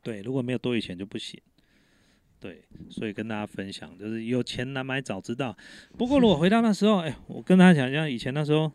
[0.01, 1.37] 对，如果没有多余钱就不行。
[2.39, 5.55] 对，所以跟大家分享，就是有钱难买早知道。
[5.97, 8.71] 不过如果回到那时候，哎，我跟大家讲一下，以前那时候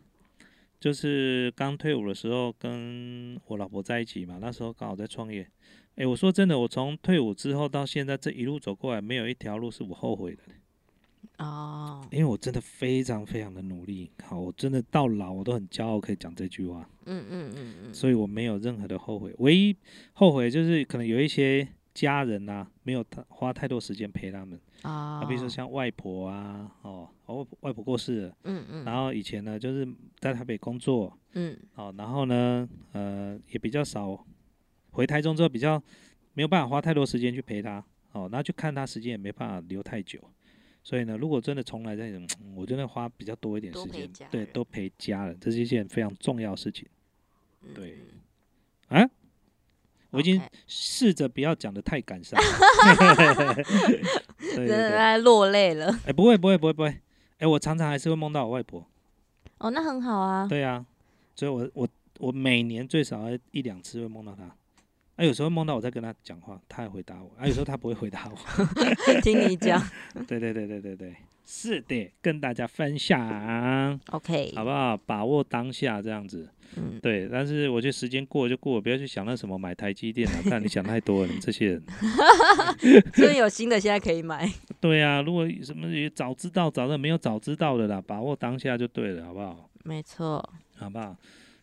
[0.79, 5.45] 就是刚退伍的时候，跟我老婆在一起嘛，那时候刚好在创业。
[5.95, 10.43] 哎，我说真的，我从退伍之后到现在这一路走过来，没有一条路是我后悔的。
[11.37, 16.89] 哦，因为我真的非常非常的努力，好，我真的到老我都很骄傲可以讲这句话。
[17.05, 19.75] 嗯嗯嗯嗯，所以我没有任何的后悔，唯一
[20.13, 24.59] 后悔就是可能有一些家人呐，没有太花太多时间陪他们。
[24.83, 29.87] 啊，比如说像外婆啊，哦，外外婆过世了，嗯嗯，然后以前呢就是
[30.19, 34.25] 在台北工作，嗯，哦，然后呢，呃，也比较少
[34.91, 35.81] 回台中之后比较
[36.33, 40.19] 没有办法花太多时间去陪他，哦，那去看他时间也没办法留太久。
[40.87, 42.25] 所以呢，如果真的重来再种，
[42.55, 46.87] 我真的花比较多一点时间，对，都陪家人，这是一件非常重要的事情。
[47.75, 47.97] 对，
[48.87, 49.05] 啊，
[50.11, 52.39] 我已经试着不要讲的太感伤，
[54.55, 55.87] 真的在落泪了。
[56.05, 57.01] 哎，不会，不会，不会，不会。
[57.39, 58.87] 哎，我常常还是会梦到我外婆。
[59.57, 60.47] 哦，那很好啊。
[60.47, 60.85] 对啊，
[61.35, 61.85] 所以我我
[62.19, 64.55] 我每年最少一两次会梦到她。
[65.17, 68.37] 啊，有时候梦到我在跟他讲话，他也回答我；啊，有时候他不会回答我。
[69.21, 69.81] 听你讲。
[70.27, 73.99] 对对对对对对，是的，跟大家分享。
[74.13, 74.95] OK，好不好？
[74.95, 76.47] 把握当下这样子。
[76.75, 76.99] 嗯。
[77.01, 80.37] 对，但是我觉得时间过了就过了，不要去想那什么买台积电了。
[80.51, 81.83] 但你想太多了，你这些人。
[83.15, 84.47] 所以有新的现在可以买。
[84.79, 89.67] 对啊，如果什么早知道，早的没有早知道的啦，把握当下就对了，好不好？
[89.83, 90.47] 没错。
[90.75, 91.17] 好不好？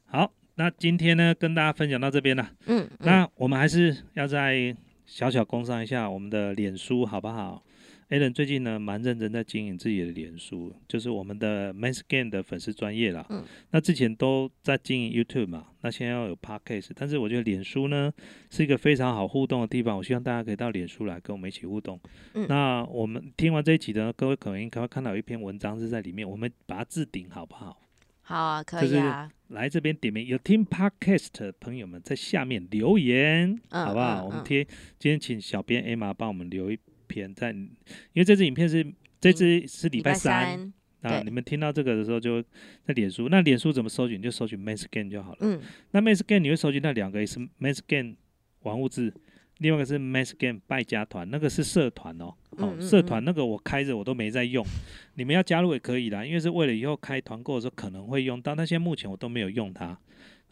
[0.06, 0.32] 好。
[0.56, 2.50] 那今天呢，跟大家分享到这边了。
[2.66, 4.74] 嗯，那我们还是要再
[5.04, 7.62] 小小工商一下我们的脸书，好不好
[8.10, 13.26] ？Allen 最近呢，蛮认真在经营自己的脸书，就是我们的 Main Scan 的粉丝专业啦。
[13.30, 13.42] 嗯，
[13.72, 18.12] 那之前都在经营 YouTube 嘛，那现在要有 Podcast，但是我觉得脸书呢
[18.50, 21.98] 是一个非常好互动的地方，我希望大家可以到脸书来跟我们一起互动。
[22.34, 27.80] 嗯，那我们听完这一集呢，各位可能应该会看到有一篇文章是在里面，我们把它置顶好不好？
[28.24, 29.30] 好啊，可以啊。
[29.48, 34.24] 来这边点名，有听 podcast 的朋友们在下面留言，好不好？
[34.24, 34.64] 我们贴
[34.98, 37.68] 今天请小编 Emma 帮我们留一篇，在因
[38.14, 38.84] 为这支影片是
[39.20, 40.72] 这支是礼拜三
[41.02, 42.42] 啊，你们听到这个的时候就
[42.82, 44.20] 在脸书，那脸书怎么搜寻？
[44.20, 45.38] 就搜寻 m a s g a n 就好了。
[45.42, 45.60] 嗯，
[45.90, 48.16] 那 m a s g a n 你会搜寻那两个也是 m a s g a n
[48.62, 49.12] 玩物质。
[49.58, 54.64] 另外一个是 Mass Game 败家团，那个是社团哦，哦，社团那个我开着我都没在用，
[55.14, 59.96] 你们要加入也可以啦，因为是为了以后开团购的时候可能会用到，但现在目前我都没有用它，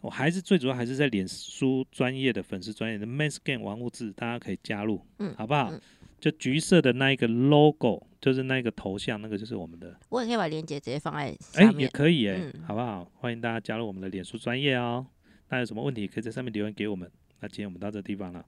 [0.01, 5.73] 我还是最主要还是在脸书专业的粉丝专业的 Mass Game 玩物志，大家可以加入，嗯，好不好？
[6.19, 9.93] 就橘色的那一个 logo，就是那个头像，那个就是我们的。
[10.07, 13.03] 我也可以把链接直接放在哎，也可以哎，好不好？
[13.15, 15.05] 欢迎大家加入我们的脸书专业哦。
[15.49, 17.11] 那有什么问题可以在上面留言给我们。
[17.41, 18.45] 那今天我们到这地方了。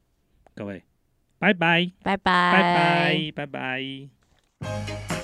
[0.55, 0.81] 各位，
[1.37, 5.14] 拜拜，拜拜，拜拜，拜拜。